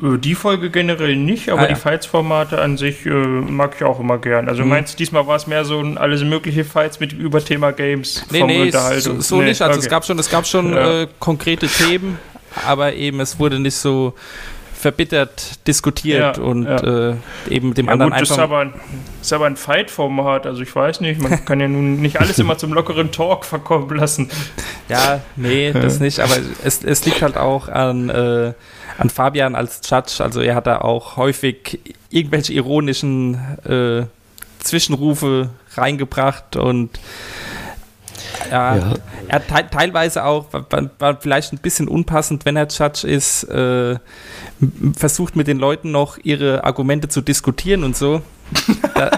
[0.03, 1.69] Äh, Die Folge generell nicht, aber Ah, ja.
[1.71, 4.49] die Fights-Formate an sich äh, mag ich auch immer gern.
[4.49, 4.69] Also Mhm.
[4.71, 8.39] meinst du, diesmal war es mehr so ein alles mögliche Fights mit Überthema Games Nee,
[8.41, 9.63] vom nee, so, so Nee, nicht.
[9.63, 9.91] Also es okay.
[9.91, 11.03] gab schon, es gab schon Ja.
[11.03, 12.19] äh, konkrete Themen,
[12.67, 14.15] aber eben es wurde nicht so
[14.81, 17.11] verbittert diskutiert Ja, und ja.
[17.11, 17.15] Äh,
[17.51, 18.45] eben dem Ja anderen gut, das ist einfach.
[18.45, 18.73] aber, ein,
[19.19, 22.39] das ist aber ein Fight-Format, also ich weiß nicht, man kann ja nun nicht alles
[22.39, 24.31] immer zum lockeren Talk verkommen lassen.
[24.89, 28.55] Ja, nee, das nicht, aber es, es liegt halt auch an, äh,
[28.99, 30.17] an Fabian als Judge.
[30.19, 31.79] Also er hat da auch häufig
[32.09, 34.07] irgendwelche ironischen äh,
[34.59, 36.91] Zwischenrufe reingebracht und
[38.51, 38.95] ja, Ja.
[39.29, 43.97] er te teilweise auch, war, war vielleicht ein bisschen unpassend, wenn er Judge ist, äh,
[44.97, 48.23] versucht mit den Leuten noch ihre Argumente zu diskutieren und so.
[48.95, 49.11] Da,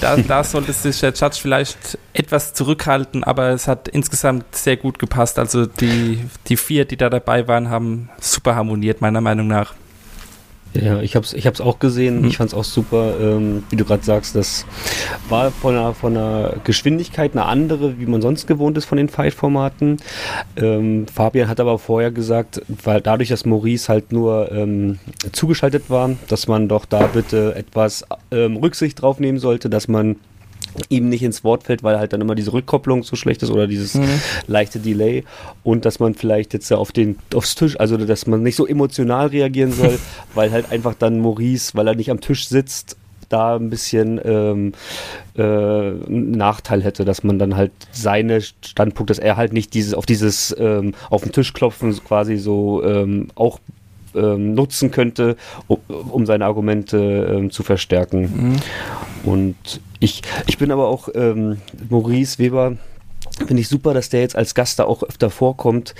[0.00, 4.98] da, da sollte sich der Judge vielleicht etwas zurückhalten, aber es hat insgesamt sehr gut
[4.98, 5.38] gepasst.
[5.38, 6.18] Also die,
[6.48, 9.74] die vier, die da dabei waren, haben super harmoniert, meiner Meinung nach.
[10.74, 12.20] Ja, ich hab's, ich hab's auch gesehen.
[12.20, 12.28] Mhm.
[12.28, 14.34] Ich fand's auch super, ähm, wie du gerade sagst.
[14.34, 14.66] Das
[15.28, 19.08] war von einer, von einer Geschwindigkeit eine andere, wie man sonst gewohnt ist von den
[19.08, 19.96] Fight-Formaten.
[20.56, 24.98] Ähm, Fabian hat aber vorher gesagt, weil dadurch, dass Maurice halt nur ähm,
[25.32, 30.16] zugeschaltet war, dass man doch da bitte etwas ähm, Rücksicht drauf nehmen sollte, dass man
[30.88, 33.66] ihm nicht ins Wort fällt, weil halt dann immer diese Rückkopplung so schlecht ist oder
[33.66, 33.98] dieses
[34.46, 35.24] leichte Delay
[35.62, 39.28] und dass man vielleicht jetzt auf den aufs Tisch, also dass man nicht so emotional
[39.28, 39.98] reagieren soll,
[40.34, 42.96] weil halt einfach dann Maurice, weil er nicht am Tisch sitzt,
[43.28, 44.72] da ein bisschen ähm,
[45.36, 49.94] äh, einen Nachteil hätte, dass man dann halt seine Standpunkt, dass er halt nicht dieses
[49.94, 53.60] auf dieses ähm, auf den Tisch klopfen quasi so ähm, auch
[54.18, 58.60] ähm, nutzen könnte, um, um seine Argumente ähm, zu verstärken.
[59.24, 59.56] Und
[60.00, 61.58] ich, ich bin aber auch ähm,
[61.88, 62.76] Maurice Weber,
[63.46, 65.94] finde ich super, dass der jetzt als Gast da auch öfter vorkommt,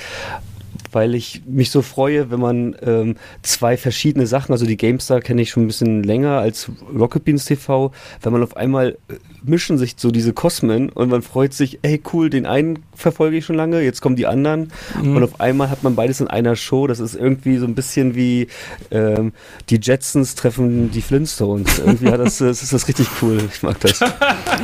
[0.99, 5.43] weil ich mich so freue, wenn man ähm, zwei verschiedene Sachen, also die GameStar kenne
[5.43, 9.79] ich schon ein bisschen länger als Rocket Beans TV, wenn man auf einmal äh, mischen
[9.79, 13.55] sich so diese Kosmen und man freut sich, ey cool, den einen verfolge ich schon
[13.55, 16.99] lange, jetzt kommen die anderen und auf einmal hat man beides in einer Show, das
[16.99, 18.49] ist irgendwie so ein bisschen wie
[18.91, 19.33] ähm,
[19.71, 23.79] die Jetsons treffen die Flintstones, irgendwie hat das, das ist das richtig cool, ich mag
[23.79, 24.01] das.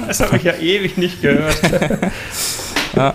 [0.08, 1.60] Das habe ich ja ewig nicht gehört.
[2.96, 3.12] Ja.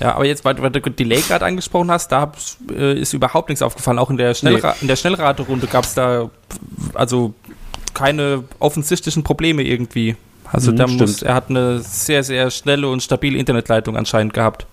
[0.00, 2.32] Ja, aber jetzt, weil, weil du Delay gerade angesprochen hast, da
[2.74, 3.98] äh, ist überhaupt nichts aufgefallen.
[3.98, 6.30] Auch in der, Schnellra in der Schnellraterunde gab es da
[6.94, 7.34] also
[7.92, 10.16] keine offensichtlichen Probleme irgendwie.
[10.52, 11.22] Also Mhm, da muss, stimmt.
[11.22, 14.66] er hat eine sehr, sehr schnelle und stabile Internetleitung anscheinend gehabt.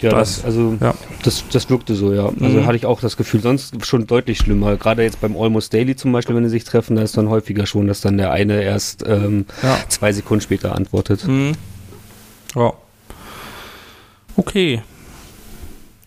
[0.00, 0.94] Ja, Das- das, also ja.
[1.22, 2.26] das, das wirkte so, ja.
[2.26, 2.66] Also Mhm.
[2.66, 4.76] hatte ich auch das Gefühl, sonst schon deutlich schlimmer.
[4.76, 7.64] Gerade jetzt beim Almost Daily zum Beispiel, wenn sie sich treffen, da ist dann häufiger
[7.66, 9.78] schon, dass dann der eine erst ähm, Ja.
[9.88, 11.26] zwei Sekunden später antwortet.
[11.26, 11.52] Mhm.
[12.54, 12.74] Ja.
[14.36, 14.82] Okay.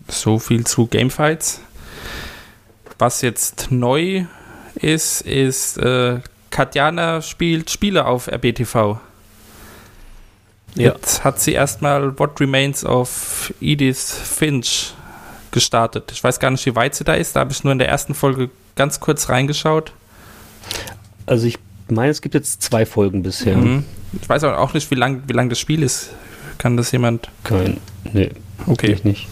[0.08, 1.62] So viel zu Gamefights.
[2.98, 4.26] Was jetzt neu
[4.76, 6.20] ist, ist, äh,
[6.50, 9.00] Katjana spielt Spiele auf RBTV.
[10.76, 10.94] Ja.
[10.94, 14.94] Jetzt hat sie erstmal What Remains of Edith Finch
[15.52, 16.12] gestartet.
[16.12, 17.36] Ich weiß gar nicht, wie weit sie da ist.
[17.36, 19.94] Da habe ich nur in der ersten Folge ganz kurz reingeschaut.
[21.26, 21.58] Also ich
[21.90, 23.58] meine, es gibt jetzt zwei Folgen bisher.
[23.58, 23.86] Mhm.
[24.22, 26.12] Ich weiß auch nicht, wie lang, wie lang das Spiel ist.
[26.60, 27.30] Kann das jemand?
[27.44, 27.78] Kein,
[28.14, 28.30] nee,
[28.68, 28.92] Okay.
[28.92, 29.28] ich nicht.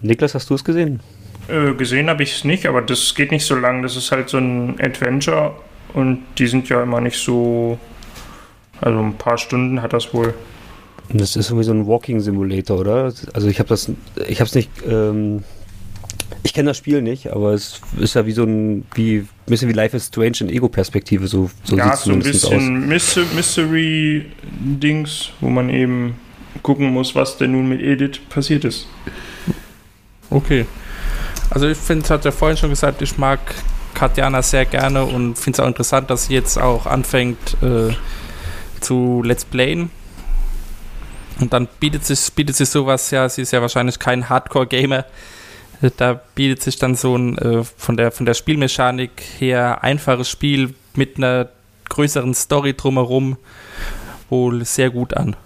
[0.00, 1.00] Niklas, hast du es gesehen?
[1.48, 3.82] Äh, gesehen habe ich es nicht, aber das geht nicht so lang.
[3.82, 5.54] Das ist halt so ein Adventure
[5.92, 7.78] und die sind ja immer nicht so.
[8.80, 10.34] Also ein paar Stunden hat das wohl.
[11.12, 13.12] Das ist irgendwie so ein Walking Simulator, oder?
[13.34, 13.90] Also ich habe das,
[14.28, 15.42] ich habe es nicht, ähm,
[16.42, 19.68] ich kenne das Spiel nicht, aber es ist ja wie so ein, wie, ein bisschen
[19.68, 25.48] wie Life is Strange in Ego-Perspektive, so, so ja, so ein bisschen Myster- Mystery-Dings, wo
[25.48, 26.16] man eben
[26.62, 28.86] gucken muss, was denn nun mit Edith passiert ist.
[30.30, 30.66] Okay.
[31.50, 33.40] Also ich finde, es hat ja vorhin schon gesagt, ich mag
[33.94, 37.94] Katjana sehr gerne und finde es auch interessant, dass sie jetzt auch anfängt äh,
[38.80, 39.90] zu Let's Playen.
[41.40, 45.04] Und dann bietet sich, bietet sich sowas ja, sie ist ja wahrscheinlich kein Hardcore-Gamer.
[45.96, 50.74] Da bietet sich dann so ein äh, von, der, von der Spielmechanik her einfaches Spiel
[50.94, 51.48] mit einer
[51.88, 53.36] größeren Story drumherum
[54.28, 55.36] wohl sehr gut an.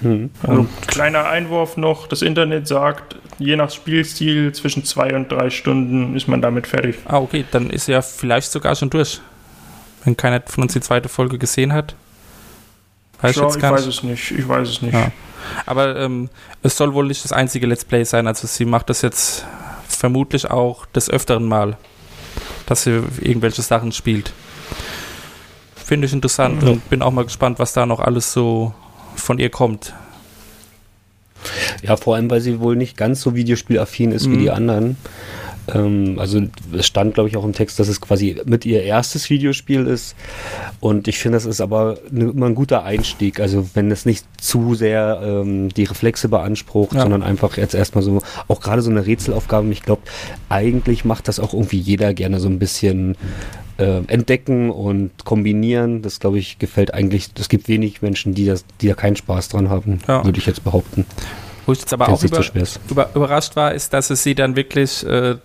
[0.00, 0.30] Hm.
[0.42, 6.14] Also, kleiner Einwurf noch: Das Internet sagt, je nach Spielstil zwischen zwei und drei Stunden
[6.14, 6.96] ist man damit fertig.
[7.06, 9.20] Ah, okay, dann ist ja vielleicht sogar schon durch.
[10.04, 11.94] Wenn keiner von uns die zweite Folge gesehen hat.
[13.22, 13.96] Weiß jetzt ich gar weiß nicht.
[13.98, 14.30] es nicht.
[14.32, 14.92] Ich weiß es nicht.
[14.92, 15.10] Ja.
[15.66, 16.28] Aber ähm,
[16.62, 18.26] es soll wohl nicht das einzige Let's Play sein.
[18.26, 19.44] Also sie macht das jetzt
[19.88, 21.76] vermutlich auch des öfteren Mal,
[22.66, 24.32] dass sie irgendwelche Sachen spielt.
[25.76, 26.70] Finde ich interessant Ja.
[26.70, 28.72] und bin auch mal gespannt, was da noch alles so
[29.16, 29.92] von ihr kommt.
[31.82, 34.38] Ja, vor allem, weil sie wohl nicht ganz so videospielaffin ist wie Mhm.
[34.40, 34.96] die anderen.
[35.72, 36.42] Ähm, also
[36.76, 40.14] es stand, glaube ich, auch im Text, dass es quasi mit ihr erstes Videospiel ist.
[40.80, 43.40] Und ich finde, das ist aber ne, immer ein guter Einstieg.
[43.40, 47.02] Also wenn es nicht zu sehr ähm, die Reflexe beansprucht, Ja.
[47.02, 49.68] sondern einfach jetzt erstmal so, auch gerade so eine Rätselaufgabe.
[49.70, 50.02] Ich glaube,
[50.48, 53.16] eigentlich macht das auch irgendwie jeder gerne so ein bisschen
[53.78, 56.02] äh, entdecken und kombinieren.
[56.02, 57.28] Das, glaube ich, gefällt eigentlich.
[57.38, 60.24] Es gibt wenig Menschen, die, das, die da keinen Spaß dran haben, Ja.
[60.24, 61.06] würde ich jetzt behaupten.
[61.66, 62.44] Wo ich jetzt aber auch über,
[62.90, 65.36] über, überrascht war, ist, dass sie sie dann wirklich äh,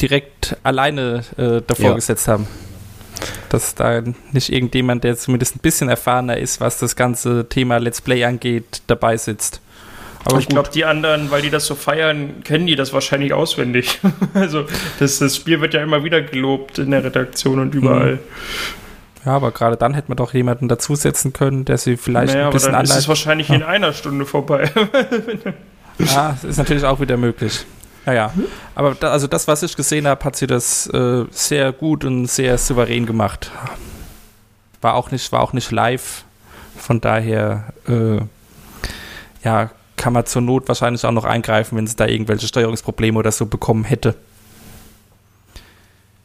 [0.00, 1.94] direkt alleine äh, davor Ja.
[1.94, 2.46] gesetzt haben.
[3.48, 4.02] Dass da
[4.32, 8.82] nicht irgendjemand, der zumindest ein bisschen erfahrener ist, was das ganze Thema Let's Play angeht,
[8.88, 9.60] dabei sitzt.
[10.26, 14.00] Aber ich glaube, die anderen, weil die das so feiern, kennen die das wahrscheinlich auswendig.
[14.34, 14.64] also
[14.98, 18.18] das, das Spiel wird ja immer wieder gelobt in der Redaktion und überall.
[19.24, 22.46] Ja, aber gerade dann hätte man doch jemanden dazusetzen können, der sie vielleicht naja, ein
[22.48, 23.08] aber bisschen dann ist es anleitet.
[23.08, 24.70] wahrscheinlich in einer Stunde vorbei.
[26.12, 27.64] Ah, das ist natürlich auch wieder möglich.
[28.04, 28.32] Naja,
[28.74, 32.26] aber da, also das, was ich gesehen habe, hat sie das äh, sehr gut und
[32.26, 33.52] sehr souverän gemacht.
[34.80, 36.24] War auch nicht, war auch nicht live.
[36.76, 38.18] Von daher, äh,
[39.44, 43.30] ja, kann man zur Not wahrscheinlich auch noch eingreifen, wenn sie da irgendwelche Steuerungsprobleme oder
[43.30, 44.16] so bekommen hätte.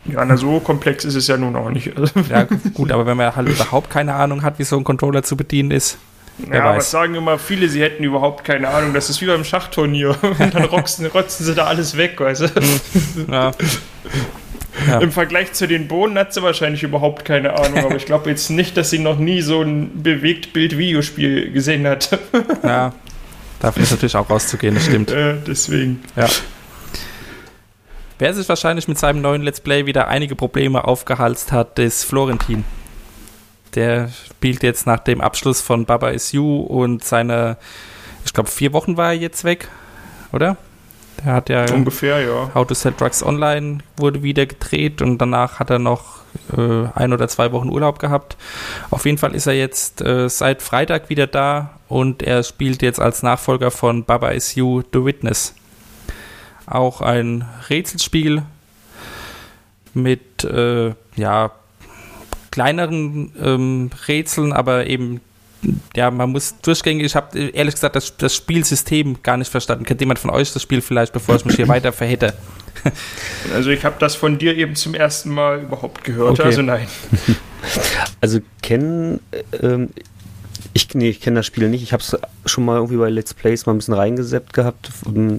[0.06, 1.92] Ja, na so komplex ist es ja nun auch nicht.
[1.98, 5.24] Also, Ja, gut, aber wenn man halt überhaupt keine Ahnung hat, wie so ein Controller
[5.24, 5.98] zu bedienen ist,
[6.42, 6.86] Wer ja, aber weiß.
[6.86, 8.94] es sagen immer viele, sie hätten überhaupt keine Ahnung.
[8.94, 10.16] Das ist wie beim Schachturnier.
[10.40, 12.48] Und dann rotzen, rotzen sie da alles weg, weißt du?
[13.30, 13.52] ja,
[14.88, 15.00] Ja.
[15.00, 17.80] Im Vergleich zu den Bohnen hat sie wahrscheinlich überhaupt keine Ahnung.
[17.84, 22.18] Aber ich glaube jetzt nicht, dass sie noch nie so ein Bewegtbild-Videospiel gesehen hat.
[22.64, 22.94] ja,
[23.60, 25.12] davon ist natürlich auch rauszugehen, das stimmt.
[25.12, 26.02] äh, deswegen.
[26.16, 26.28] Ja.
[28.20, 32.66] Wer sich wahrscheinlich mit seinem neuen Let's Play wieder einige Probleme aufgehalst hat, ist Florentin.
[33.76, 37.56] Der spielt jetzt nach dem Abschluss von Baba Is You und seine,
[38.26, 39.70] ich glaube, vier Wochen war er jetzt weg,
[40.34, 40.58] oder?
[41.24, 42.52] Der hat ja Ungefähr, ja.
[42.54, 46.18] How to Sell Drugs Online wurde wieder gedreht und danach hat er noch
[46.58, 48.36] äh, ein oder zwei Wochen Urlaub gehabt.
[48.90, 53.00] Auf jeden Fall ist er jetzt äh, seit Freitag wieder da und er spielt jetzt
[53.00, 55.54] als Nachfolger von Baba Is You The Witness.
[56.70, 58.44] Auch ein Rätselspiel
[59.94, 61.52] mit äh, ja,
[62.52, 65.22] kleineren ähm, Rätseln, aber eben
[65.96, 69.84] ja, man muss durchgängig, ich habe ehrlich gesagt das, das Spielsystem gar nicht verstanden.
[69.84, 72.34] Kennt jemand von euch das Spiel vielleicht, bevor ich mich hier weiter verhette?
[73.54, 76.32] Also ich habe das von dir eben zum ersten Mal überhaupt gehört.
[76.40, 76.44] Okay.
[76.44, 76.88] Also nein.
[78.22, 79.90] Also kennen, äh, ähm,
[80.74, 81.84] ich, nee, ich kenne das Spiel nicht.
[81.84, 84.90] Ich habe es schon mal irgendwie bei Let's Plays mal ein bisschen reingeseppt gehabt,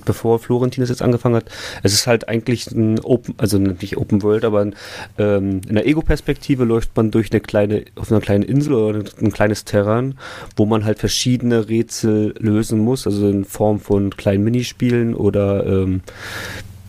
[0.04, 1.46] bevor Florentin das jetzt angefangen hat.
[1.82, 4.74] Es ist halt eigentlich ein Open, also nicht Open World, aber ein,
[5.18, 9.32] ähm, in der Ego-Perspektive läuft man durch eine kleine, auf einer kleinen Insel oder ein
[9.32, 10.14] kleines Terrain,
[10.56, 16.02] wo man halt verschiedene Rätsel lösen muss, also in Form von kleinen Minispielen oder ähm,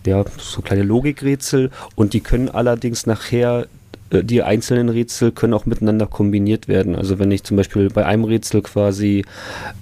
[0.06, 3.68] ja, so kleine Logikrätsel und die können allerdings nachher
[4.12, 6.96] die einzelnen Rätsel können auch miteinander kombiniert werden.
[6.96, 9.24] Also wenn ich zum Beispiel bei einem Rätsel quasi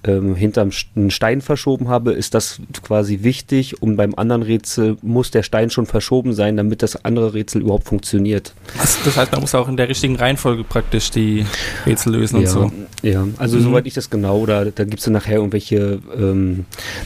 [0.04, 5.32] ähm, hinterm einen Stein verschoben habe, ist das quasi wichtig und beim anderen Rätsel muss
[5.32, 8.54] der Stein schon verschoben sein, damit das andere Rätsel überhaupt funktioniert.
[8.78, 11.46] Das, das heißt, man muss auch in der richtigen Reihenfolge praktisch die
[11.86, 12.50] Rätsel lösen und Ja.
[12.50, 12.72] so.
[13.02, 13.64] Ja, also Mhm.
[13.64, 16.66] soweit ich das genau, da, da gibt es dann nachher irgendwelche, ähm,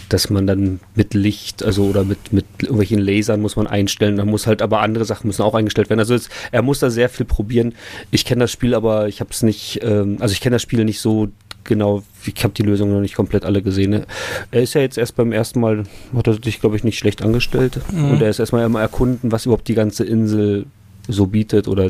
[0.09, 4.25] dass man dann mit Licht, also oder mit, mit irgendwelchen Lasern muss man einstellen, da
[4.25, 5.99] muss halt aber andere Sachen müssen auch eingestellt werden.
[5.99, 7.73] Also es, er muss da sehr viel probieren.
[8.11, 10.83] Ich kenne das Spiel, aber ich habe es nicht, ähm, also ich kenne das Spiel
[10.85, 11.29] nicht so
[11.63, 14.05] genau, ich habe die Lösung noch nicht komplett alle gesehen.
[14.51, 15.83] Er ist ja jetzt erst beim ersten Mal,
[16.15, 17.79] hat er sich, glaube ich, nicht schlecht angestellt.
[17.91, 20.65] Und er ist erstmal immer erkunden, was überhaupt die ganze Insel
[21.07, 21.89] so bietet oder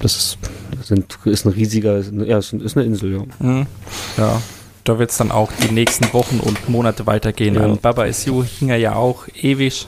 [0.00, 0.38] das ist,
[0.82, 3.46] sind, ist ein riesiger, ja, es ist eine Insel, ja.
[3.46, 3.66] Mhm.
[4.16, 4.42] Ja,
[4.84, 7.54] da wird es dann auch die nächsten Wochen und Monate weitergehen.
[7.54, 7.62] Ja.
[7.62, 9.86] An Baba Is You hing er ja auch ewig.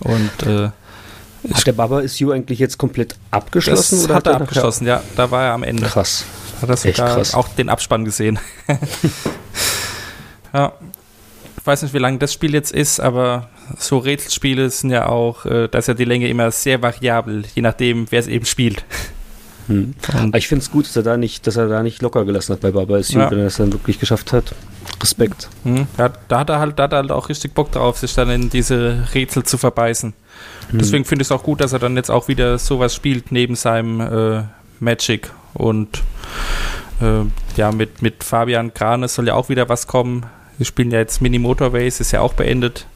[0.00, 0.70] Und äh,
[1.52, 3.96] Hat der Baba Is You eigentlich jetzt komplett abgeschlossen?
[3.96, 5.02] das oder hat er abgeschlossen, ja.
[5.16, 5.84] Da war er am Ende.
[5.86, 6.24] Krass.
[6.60, 7.34] Hat er sogar krass.
[7.34, 8.38] auch den Abspann gesehen.
[10.52, 10.72] ja.
[11.58, 15.44] Ich weiß nicht, wie lange das Spiel jetzt ist, aber so Rätselspiele sind ja auch,
[15.46, 18.84] äh, da ist ja die Länge immer sehr variabel, je nachdem, wer es eben spielt.
[19.66, 19.94] Hm.
[20.36, 22.60] Ich finde es gut, dass er da nicht, dass er da nicht locker gelassen hat
[22.60, 23.30] bei Baba Is You, Ja.
[23.32, 24.54] wenn er das dann wirklich geschafft hat.
[25.02, 25.48] Respekt.
[25.64, 28.14] Hm, ja, da hat er halt, da hat er halt auch richtig Bock drauf, sich
[28.14, 30.14] dann in diese Rätsel zu verbeißen.
[30.72, 33.54] Deswegen finde ich es auch gut, dass er dann jetzt auch wieder sowas spielt neben
[33.54, 34.42] seinem äh,
[34.80, 36.02] Magic und
[37.00, 37.22] äh,
[37.56, 40.26] ja, mit, mit Fabian Grane soll ja auch wieder was kommen.
[40.58, 42.86] Wir spielen ja jetzt Mini Motorways, ist ja auch beendet.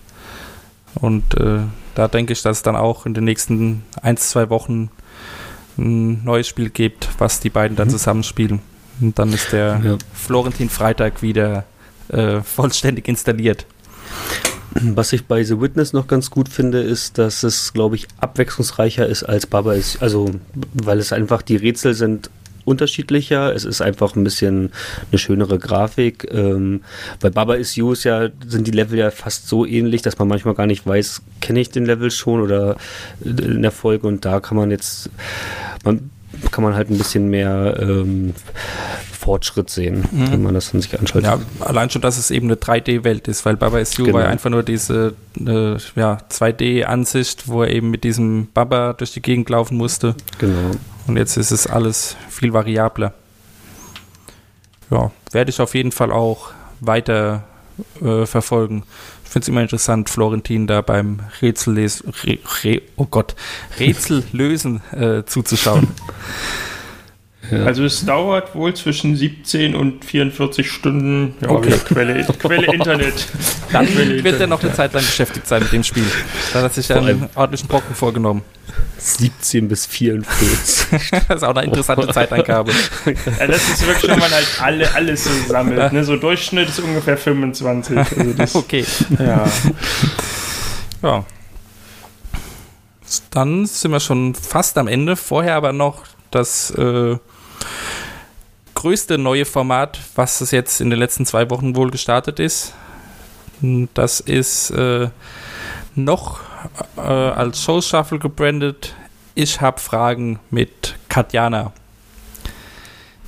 [0.94, 1.60] Und äh,
[1.94, 4.90] da denke ich, dass es dann auch in den nächsten ein, zwei Wochen
[5.78, 8.60] ein neues Spiel gibt, was die beiden dann zusammenspielen.
[9.00, 9.98] Und dann ist der Ja.
[10.12, 11.64] Florentin Freitag wieder
[12.08, 13.66] äh, vollständig installiert.
[14.72, 19.06] Was ich bei The Witness noch ganz gut finde, ist, dass es, glaube ich, abwechslungsreicher
[19.06, 20.00] ist als Baba ist.
[20.00, 20.30] Also,
[20.74, 22.30] weil es einfach, die Rätsel sind
[22.64, 23.54] unterschiedlicher.
[23.54, 24.70] Es ist einfach ein bisschen
[25.10, 26.28] eine schönere Grafik.
[26.30, 26.82] Ähm,
[27.20, 30.28] bei Baba is You ist ja, sind die Level ja fast so ähnlich, dass man
[30.28, 32.76] manchmal gar nicht weiß, kenne ich den Level schon oder
[33.24, 34.06] in der Folge.
[34.06, 35.10] Und da kann man jetzt,
[35.84, 36.10] man
[36.50, 38.34] kann man halt ein bisschen mehr ähm,
[39.12, 41.22] Fortschritt sehen, wenn man das dann sich anschaut.
[41.22, 44.16] Ja, allein schon, dass es eben eine 3D-Welt ist, weil Baba is You Genau.
[44.16, 49.12] war ja einfach nur diese äh, ja, 2D-Ansicht, wo er eben mit diesem Baba durch
[49.12, 50.14] die Gegend laufen musste.
[50.38, 50.70] Genau.
[51.06, 53.12] Und jetzt ist es alles viel variabler.
[54.90, 57.44] Ja, werde ich auf jeden Fall auch weiter
[58.02, 58.84] äh, verfolgen.
[59.30, 62.12] Ich finde es immer interessant, Florentin da beim Rätsellesen,
[62.96, 63.36] oh Gott,
[63.78, 65.86] Rätsellösen äh, zuzuschauen.
[67.50, 67.64] Ja.
[67.64, 71.34] Also es dauert wohl zwischen 17 und 44 Stunden.
[71.40, 71.74] Ja, Okay.
[71.84, 73.26] Quelle, Quelle Internet.
[73.72, 74.72] Dann Quelle wird er noch eine.
[74.72, 76.04] Zeit lang beschäftigt sein mit dem Spiel.
[76.52, 78.42] Da hat er sich Vor einen ordentlichen Brocken vorgenommen.
[78.98, 81.00] 17 bis 44.
[81.28, 82.72] Das ist auch eine interessante Zeitangabe.
[83.38, 85.92] Ja, das ist wirklich, wenn man halt alle, alles so sammelt.
[85.92, 86.04] Ne?
[86.04, 87.96] So Durchschnitt ist ungefähr 25.
[87.96, 88.84] Also das, Okay.
[89.18, 89.44] ja.
[91.02, 91.24] Ja.
[93.30, 95.16] Dann sind wir schon fast am Ende.
[95.16, 97.16] Vorher aber noch das äh,
[98.74, 102.72] größte neue Format, was es jetzt in den letzten zwei Wochen wohl gestartet ist.
[103.94, 105.10] Das ist äh,
[105.94, 106.40] noch
[106.96, 108.94] äh, als Show Shuffle gebrandet.
[109.34, 111.72] Ich habe Fragen mit Katjana.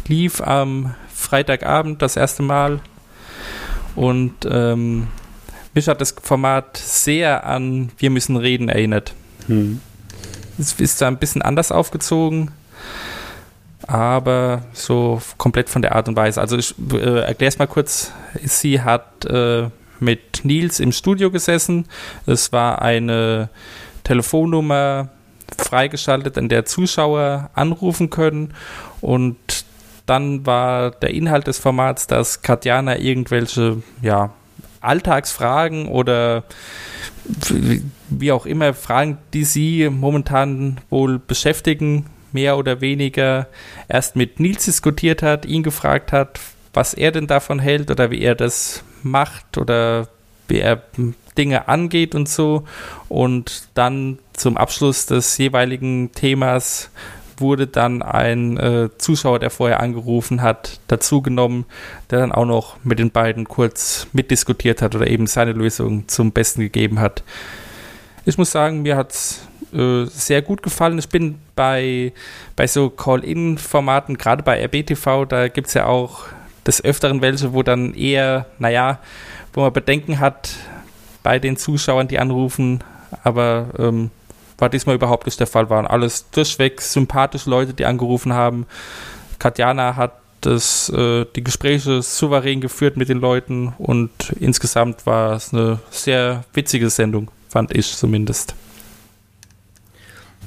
[0.07, 2.81] Lief am Freitagabend das erste Mal
[3.95, 5.09] und ähm,
[5.75, 9.15] mich hat das Format sehr an Wir müssen reden erinnert.
[9.47, 9.81] Hm.
[10.59, 12.51] Es ist zwar ein bisschen anders aufgezogen,
[13.93, 16.41] aber so komplett von der Art und Weise.
[16.41, 18.11] Also ich äh, erkläre es mal kurz.
[18.43, 19.69] Sie hat äh,
[20.01, 21.87] mit Nils im Studio gesessen.
[22.25, 23.51] Es war eine
[24.03, 25.11] Telefonnummer
[25.59, 28.55] freigeschaltet, an der Zuschauer anrufen können
[29.03, 29.37] und
[30.07, 34.31] dann war der Inhalt des Formats, dass Katjana irgendwelche ja,
[34.81, 36.45] Alltagsfragen oder
[38.09, 43.49] wie auch immer Fragen, die sie momentan wohl beschäftigen, mehr oder weniger
[43.89, 46.41] erst mit Nils diskutiert hat, ihn gefragt hat,
[46.73, 50.09] was er denn davon hält oder wie er das macht oder
[50.49, 50.83] wie er
[51.37, 52.65] Dinge angeht und so.
[53.09, 56.91] Und dann zum Abschluss des jeweiligen Themas
[57.39, 61.65] wurde dann ein äh, Zuschauer, der vorher angerufen hat, dazugenommen,
[62.11, 66.33] der dann auch noch mit den beiden kurz mitdiskutiert hat oder eben seine Lösung zum
[66.33, 67.23] Besten gegeben hat.
[68.25, 70.99] Ich muss sagen, mir hat es äh, sehr gut gefallen.
[70.99, 72.13] Ich bin bei,
[72.57, 76.25] bei so Call-In-Formaten, gerade bei RBTV, da gibt es ja auch
[76.67, 78.99] des Öfteren welche, wo dann eher, naja,
[79.53, 80.55] wo man Bedenken hat
[81.23, 82.83] bei den Zuschauern, die anrufen,
[83.23, 84.11] aber ähm,
[84.59, 85.71] war diesmal überhaupt nicht der Fall.
[85.71, 88.67] Waren alles durchweg sympathische Leute, die angerufen haben.
[89.39, 95.53] Katjana hat das, äh, die Gespräche souverän geführt mit den Leuten und insgesamt war es
[95.53, 98.55] eine sehr witzige Sendung, fand ich zumindest.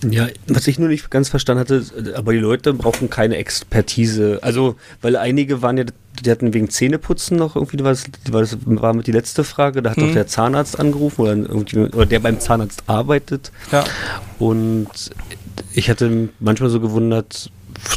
[0.09, 1.83] Ja, was ich nur nicht ganz verstanden hatte,
[2.15, 4.39] aber die Leute brauchen keine Expertise.
[4.41, 5.85] Also, weil einige waren ja,
[6.23, 9.81] die hatten wegen Zähneputzen noch irgendwie, war das, war, das, war mit die letzte Frage,
[9.81, 10.07] da hat Mhm.
[10.07, 13.51] doch der Zahnarzt angerufen oder, irgendwie, oder der beim Zahnarzt arbeitet.
[13.71, 13.83] Ja.
[14.39, 14.89] Und
[15.73, 17.49] ich hatte manchmal so gewundert,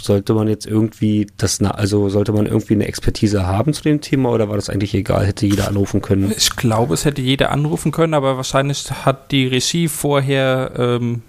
[0.02, 4.00] sollte man jetzt irgendwie das, na- also sollte man irgendwie eine Expertise haben zu dem
[4.00, 6.32] Thema oder war das eigentlich egal, hätte jeder anrufen können?
[6.36, 11.22] Ich glaube, es hätte jeder anrufen können, aber wahrscheinlich hat die Regie vorher ähm,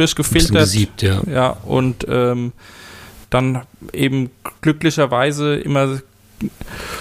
[0.00, 0.56] durchgefiltert.
[0.56, 1.20] gesiebt, ja.
[1.30, 2.52] Ja, und ähm,
[3.30, 4.30] dann eben
[4.60, 6.00] glücklicherweise immer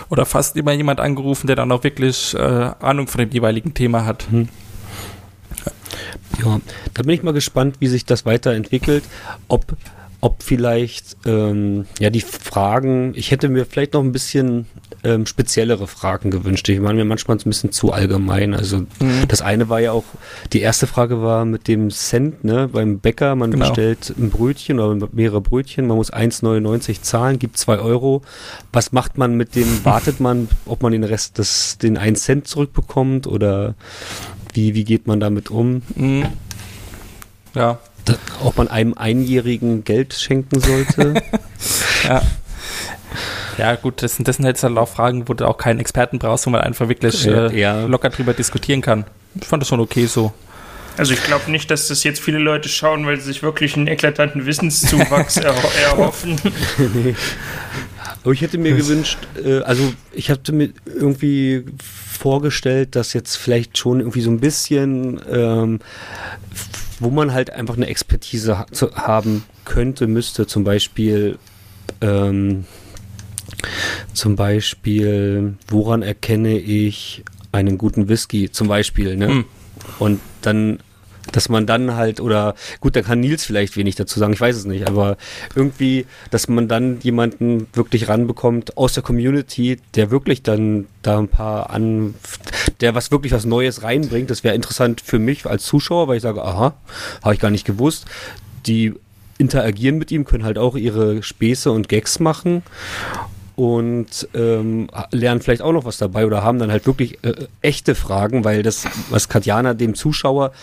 [0.09, 4.05] oder fast immer jemand angerufen, der dann auch wirklich äh, Ahnung von dem jeweiligen Thema
[4.05, 4.27] hat.
[6.43, 6.59] Ja,
[6.93, 9.03] da bin ich mal gespannt, wie sich das weiterentwickelt.
[9.47, 9.65] Ob,
[10.21, 14.65] ob vielleicht, ähm, ja, die Fragen, ich hätte mir vielleicht noch ein bisschen
[15.03, 16.67] ähm, speziellere Fragen gewünscht.
[16.67, 18.53] Ich meine, mir manchmal ein bisschen zu allgemein.
[18.53, 18.85] Also,
[19.29, 20.03] das eine war ja auch,
[20.51, 23.67] die erste Frage war mit dem Cent, ne, beim Bäcker, man Genau.
[23.67, 28.21] bestellt ein Brötchen oder mehrere Brötchen, man muss 1,99 zahlen, gibt 2 Euro.
[28.73, 32.47] Was macht man mit dem, wartet man, ob man den Rest des, den 1 Cent
[32.47, 33.75] zurückbekommt oder
[34.53, 35.81] wie, wie geht man damit um?
[35.95, 36.25] Mhm.
[37.55, 37.79] Ja,
[38.43, 41.21] ob man einem Einjährigen Geld schenken sollte.
[42.07, 42.21] ja.
[43.57, 46.17] Ja, gut, das sind, das sind jetzt halt auch Fragen, wo du auch keinen Experten
[46.17, 47.85] brauchst, wo man einfach wirklich äh, ja.
[47.85, 49.05] locker drüber diskutieren kann.
[49.35, 50.33] Ich fand das schon okay so.
[50.97, 53.87] Also ich glaube nicht, dass das jetzt viele Leute schauen, weil sie sich wirklich einen
[53.87, 56.35] eklatanten Wissenszuwachs erho erhoffen.
[58.23, 61.63] Aber ich hätte mir gewünscht, äh, also ich hatte mir irgendwie
[62.19, 65.79] vorgestellt, dass jetzt vielleicht schon irgendwie so ein bisschen, ähm,
[66.99, 71.37] wo man halt einfach eine Expertise ha haben könnte, müsste, zum Beispiel,
[72.01, 72.65] ähm,
[74.13, 79.27] zum Beispiel, woran erkenne ich einen guten Whisky, zum Beispiel, ne?
[79.27, 79.45] Hm.
[79.97, 80.79] Und dann,
[81.31, 84.55] dass man dann halt, oder gut, da kann Nils vielleicht wenig dazu sagen, ich weiß
[84.55, 85.17] es nicht, aber
[85.55, 91.27] irgendwie, dass man dann jemanden wirklich ranbekommt aus der Community, der wirklich dann da ein
[91.27, 92.15] paar an,
[92.81, 94.29] der was wirklich was Neues reinbringt.
[94.29, 96.73] Das wäre interessant für mich als Zuschauer, weil ich sage, aha,
[97.23, 98.05] habe ich gar nicht gewusst.
[98.65, 98.93] Die
[99.37, 102.61] interagieren mit ihm, können halt auch ihre Späße und Gags machen
[103.59, 107.93] und ähm, lernen vielleicht auch noch was dabei oder haben dann halt wirklich äh, echte
[107.93, 110.53] Fragen, weil das, was Katjana dem Zuschauer,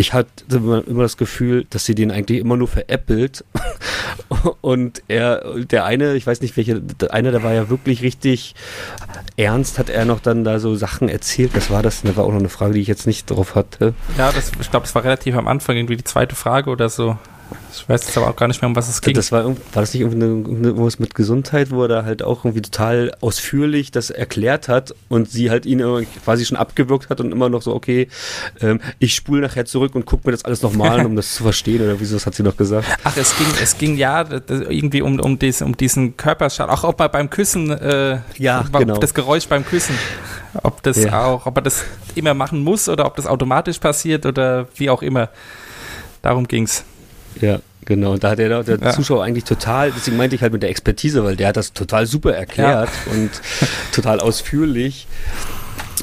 [0.00, 3.44] ich hatte immer, das Gefühl, dass sie den eigentlich immer nur veräppelt
[4.62, 8.54] und er, der eine, ich weiß nicht welcher, der eine, der war ja wirklich richtig
[9.36, 12.32] ernst, hat er noch dann da so Sachen erzählt, das war das, das war auch
[12.32, 13.92] noch eine Frage, die ich jetzt nicht drauf hatte.
[14.16, 17.18] Ja, das, ich glaube, das war relativ am Anfang irgendwie die zweite Frage oder so.
[17.72, 19.14] Ich weiß jetzt aber auch gar nicht mehr, um was es ging.
[19.14, 22.44] Das war, war das nicht irgendwie eine- irgendwas mit Gesundheit, wo er da halt auch
[22.44, 25.80] irgendwie total ausführlich das erklärt hat und sie halt ihn
[26.24, 28.08] quasi schon abgewürgt hat und immer noch so, okay,
[28.60, 31.42] ähm, ich spule nachher zurück und gucke mir das alles nochmal an, um das zu
[31.42, 32.86] verstehen oder wieso, das hat sie noch gesagt.
[33.04, 36.68] Ach, es ging, es ging ja irgendwie um, um, dies, um diesen Körperschall.
[36.70, 38.98] Auch ob man beim Küssen, äh, Ja, genau.
[38.98, 39.94] das Geräusch beim Küssen,
[40.62, 41.24] ob das Ja.
[41.26, 41.84] auch, ob man das
[42.14, 45.28] immer machen muss oder ob das automatisch passiert oder wie auch immer.
[46.22, 46.84] Darum ging's.
[47.40, 48.12] Ja, genau.
[48.12, 48.90] Und da hat der, der Ja.
[48.92, 52.06] Zuschauer eigentlich total, deswegen meinte ich halt mit der Expertise, weil der hat das total
[52.06, 53.30] super erklärt und
[53.92, 55.06] total ausführlich,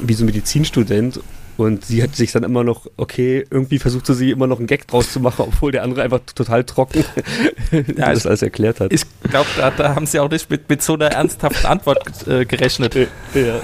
[0.02, 1.20] wie so ein Medizinstudent.
[1.56, 4.86] Und sie hat sich dann immer noch, okay, irgendwie versuchte sie immer noch einen Gag
[4.86, 7.04] draus zu machen, obwohl der andere einfach total trocken
[7.96, 8.92] Ja, das alles erklärt hat.
[8.92, 12.44] Ich glaube, da, da haben sie auch nicht mit, mit so einer ernsthaften Antwort äh,
[12.44, 12.94] gerechnet.
[13.34, 13.60] ja.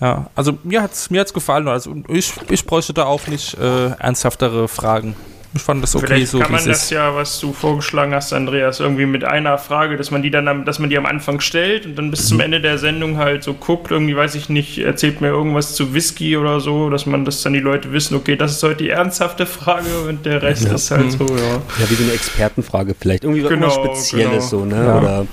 [0.00, 1.68] Ja, also mir hat's mir hat's gefallen.
[1.68, 5.14] Also ich, ich bräuchte da auch nicht äh, ernsthaftere Fragen.
[5.56, 6.90] Ich fand das okay Vielleicht so, kann wie man es das ist.
[6.90, 10.64] ja, was du vorgeschlagen hast, Andreas, irgendwie mit einer Frage, dass man die dann, am,
[10.64, 12.28] dass man die am Anfang stellt und dann bis Mhm.
[12.28, 15.94] zum Ende der Sendung halt so guckt, irgendwie weiß ich nicht, erzählt mir irgendwas zu
[15.94, 18.90] Whisky oder so, dass man, dass dann die Leute wissen, okay, das ist heute die
[18.90, 21.54] ernsthafte Frage und der Rest ist halt so, ja.
[21.80, 23.24] Ja, wie so eine Expertenfrage vielleicht.
[23.24, 24.62] Irgendwie was Genau, immer Spezielles genau.
[24.62, 24.76] so, ne?
[24.76, 24.98] Ja.
[24.98, 25.26] Oder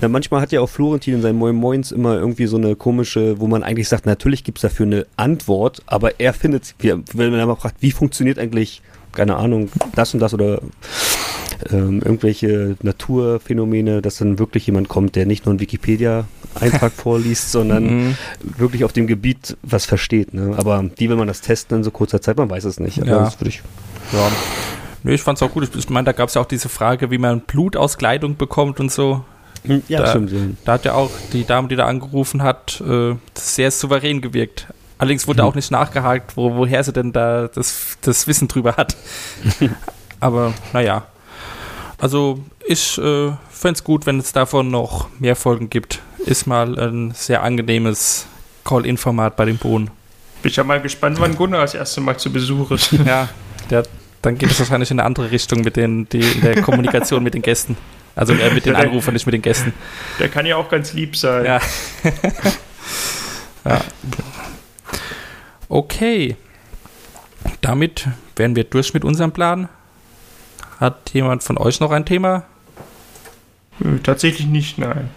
[0.00, 3.40] na, manchmal hat ja auch Florentin in seinen Moin Moins immer irgendwie so eine komische,
[3.40, 7.30] wo man eigentlich sagt, natürlich gibt es dafür eine Antwort, aber er findet, wie- wenn
[7.30, 8.82] man mal fragt, wie funktioniert eigentlich,
[9.14, 10.60] keine Ahnung, das und das oder
[11.70, 17.84] ähm, irgendwelche Naturphänomene, dass dann wirklich jemand kommt, der nicht nur einen Wikipedia-Eintrag vorliest, sondern
[18.08, 18.16] Mhm.
[18.58, 20.34] wirklich auf dem Gebiet was versteht.
[20.34, 20.54] Ne?
[20.56, 22.36] Aber wie will man das testen in so kurzer Zeit?
[22.36, 23.00] Man weiß es nicht.
[23.00, 23.18] Aber Ja.
[23.24, 23.62] das würde ich
[24.12, 24.30] Ja.
[25.02, 25.68] Nö, ich fand's auch gut.
[25.76, 28.90] Ich, meine, da gab's ja auch diese Frage, wie man Blut aus Kleidung bekommt und
[28.90, 29.22] so.
[29.88, 30.32] Ja, Da- stimmt.
[30.32, 30.38] Ja.
[30.64, 34.66] Da hat ja auch die Dame, die da angerufen hat, äh, sehr souverän gewirkt.
[35.04, 35.48] Allerdings wurde Mhm.
[35.48, 38.96] auch nicht nachgehakt, wo, woher sie denn da das, das Wissen drüber hat.
[40.20, 41.02] Aber naja.
[41.98, 46.00] Also ich äh, fände es gut, wenn es davon noch mehr Folgen gibt.
[46.24, 48.24] Ist mal ein sehr angenehmes
[48.64, 49.90] Call-In-Format bei den Bohnen.
[50.40, 52.90] Bin ich ja mal gespannt, wann Gunnar das erste Mal zu Besuch ist.
[53.04, 53.28] Ja,
[53.68, 53.82] der,
[54.22, 57.34] dann geht es wahrscheinlich in eine andere Richtung mit den, die, in der Kommunikation mit
[57.34, 57.76] den Gästen.
[58.16, 59.74] Also äh, mit den Anrufern, nicht mit den Gästen.
[60.18, 61.44] Der kann ja auch ganz lieb sein.
[61.44, 61.60] Ja.
[63.66, 63.80] ja.
[65.68, 66.36] Okay.
[67.60, 69.68] Damit wären wir durch mit unserem Plan.
[70.80, 72.44] Hat jemand von euch noch ein Thema?
[73.80, 75.10] Äh, Tatsächlich nicht, nein.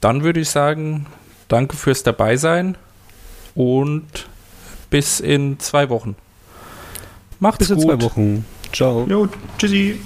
[0.00, 1.06] Dann würde ich sagen,
[1.48, 2.76] danke fürs Dabeisein
[3.54, 4.28] und
[4.90, 6.16] bis in zwei Wochen.
[7.40, 7.84] Macht's Bis in gut.
[7.86, 8.44] zwei Wochen.
[8.72, 9.06] Ciao.
[9.08, 9.28] Jo,
[9.58, 10.00] tschüssi.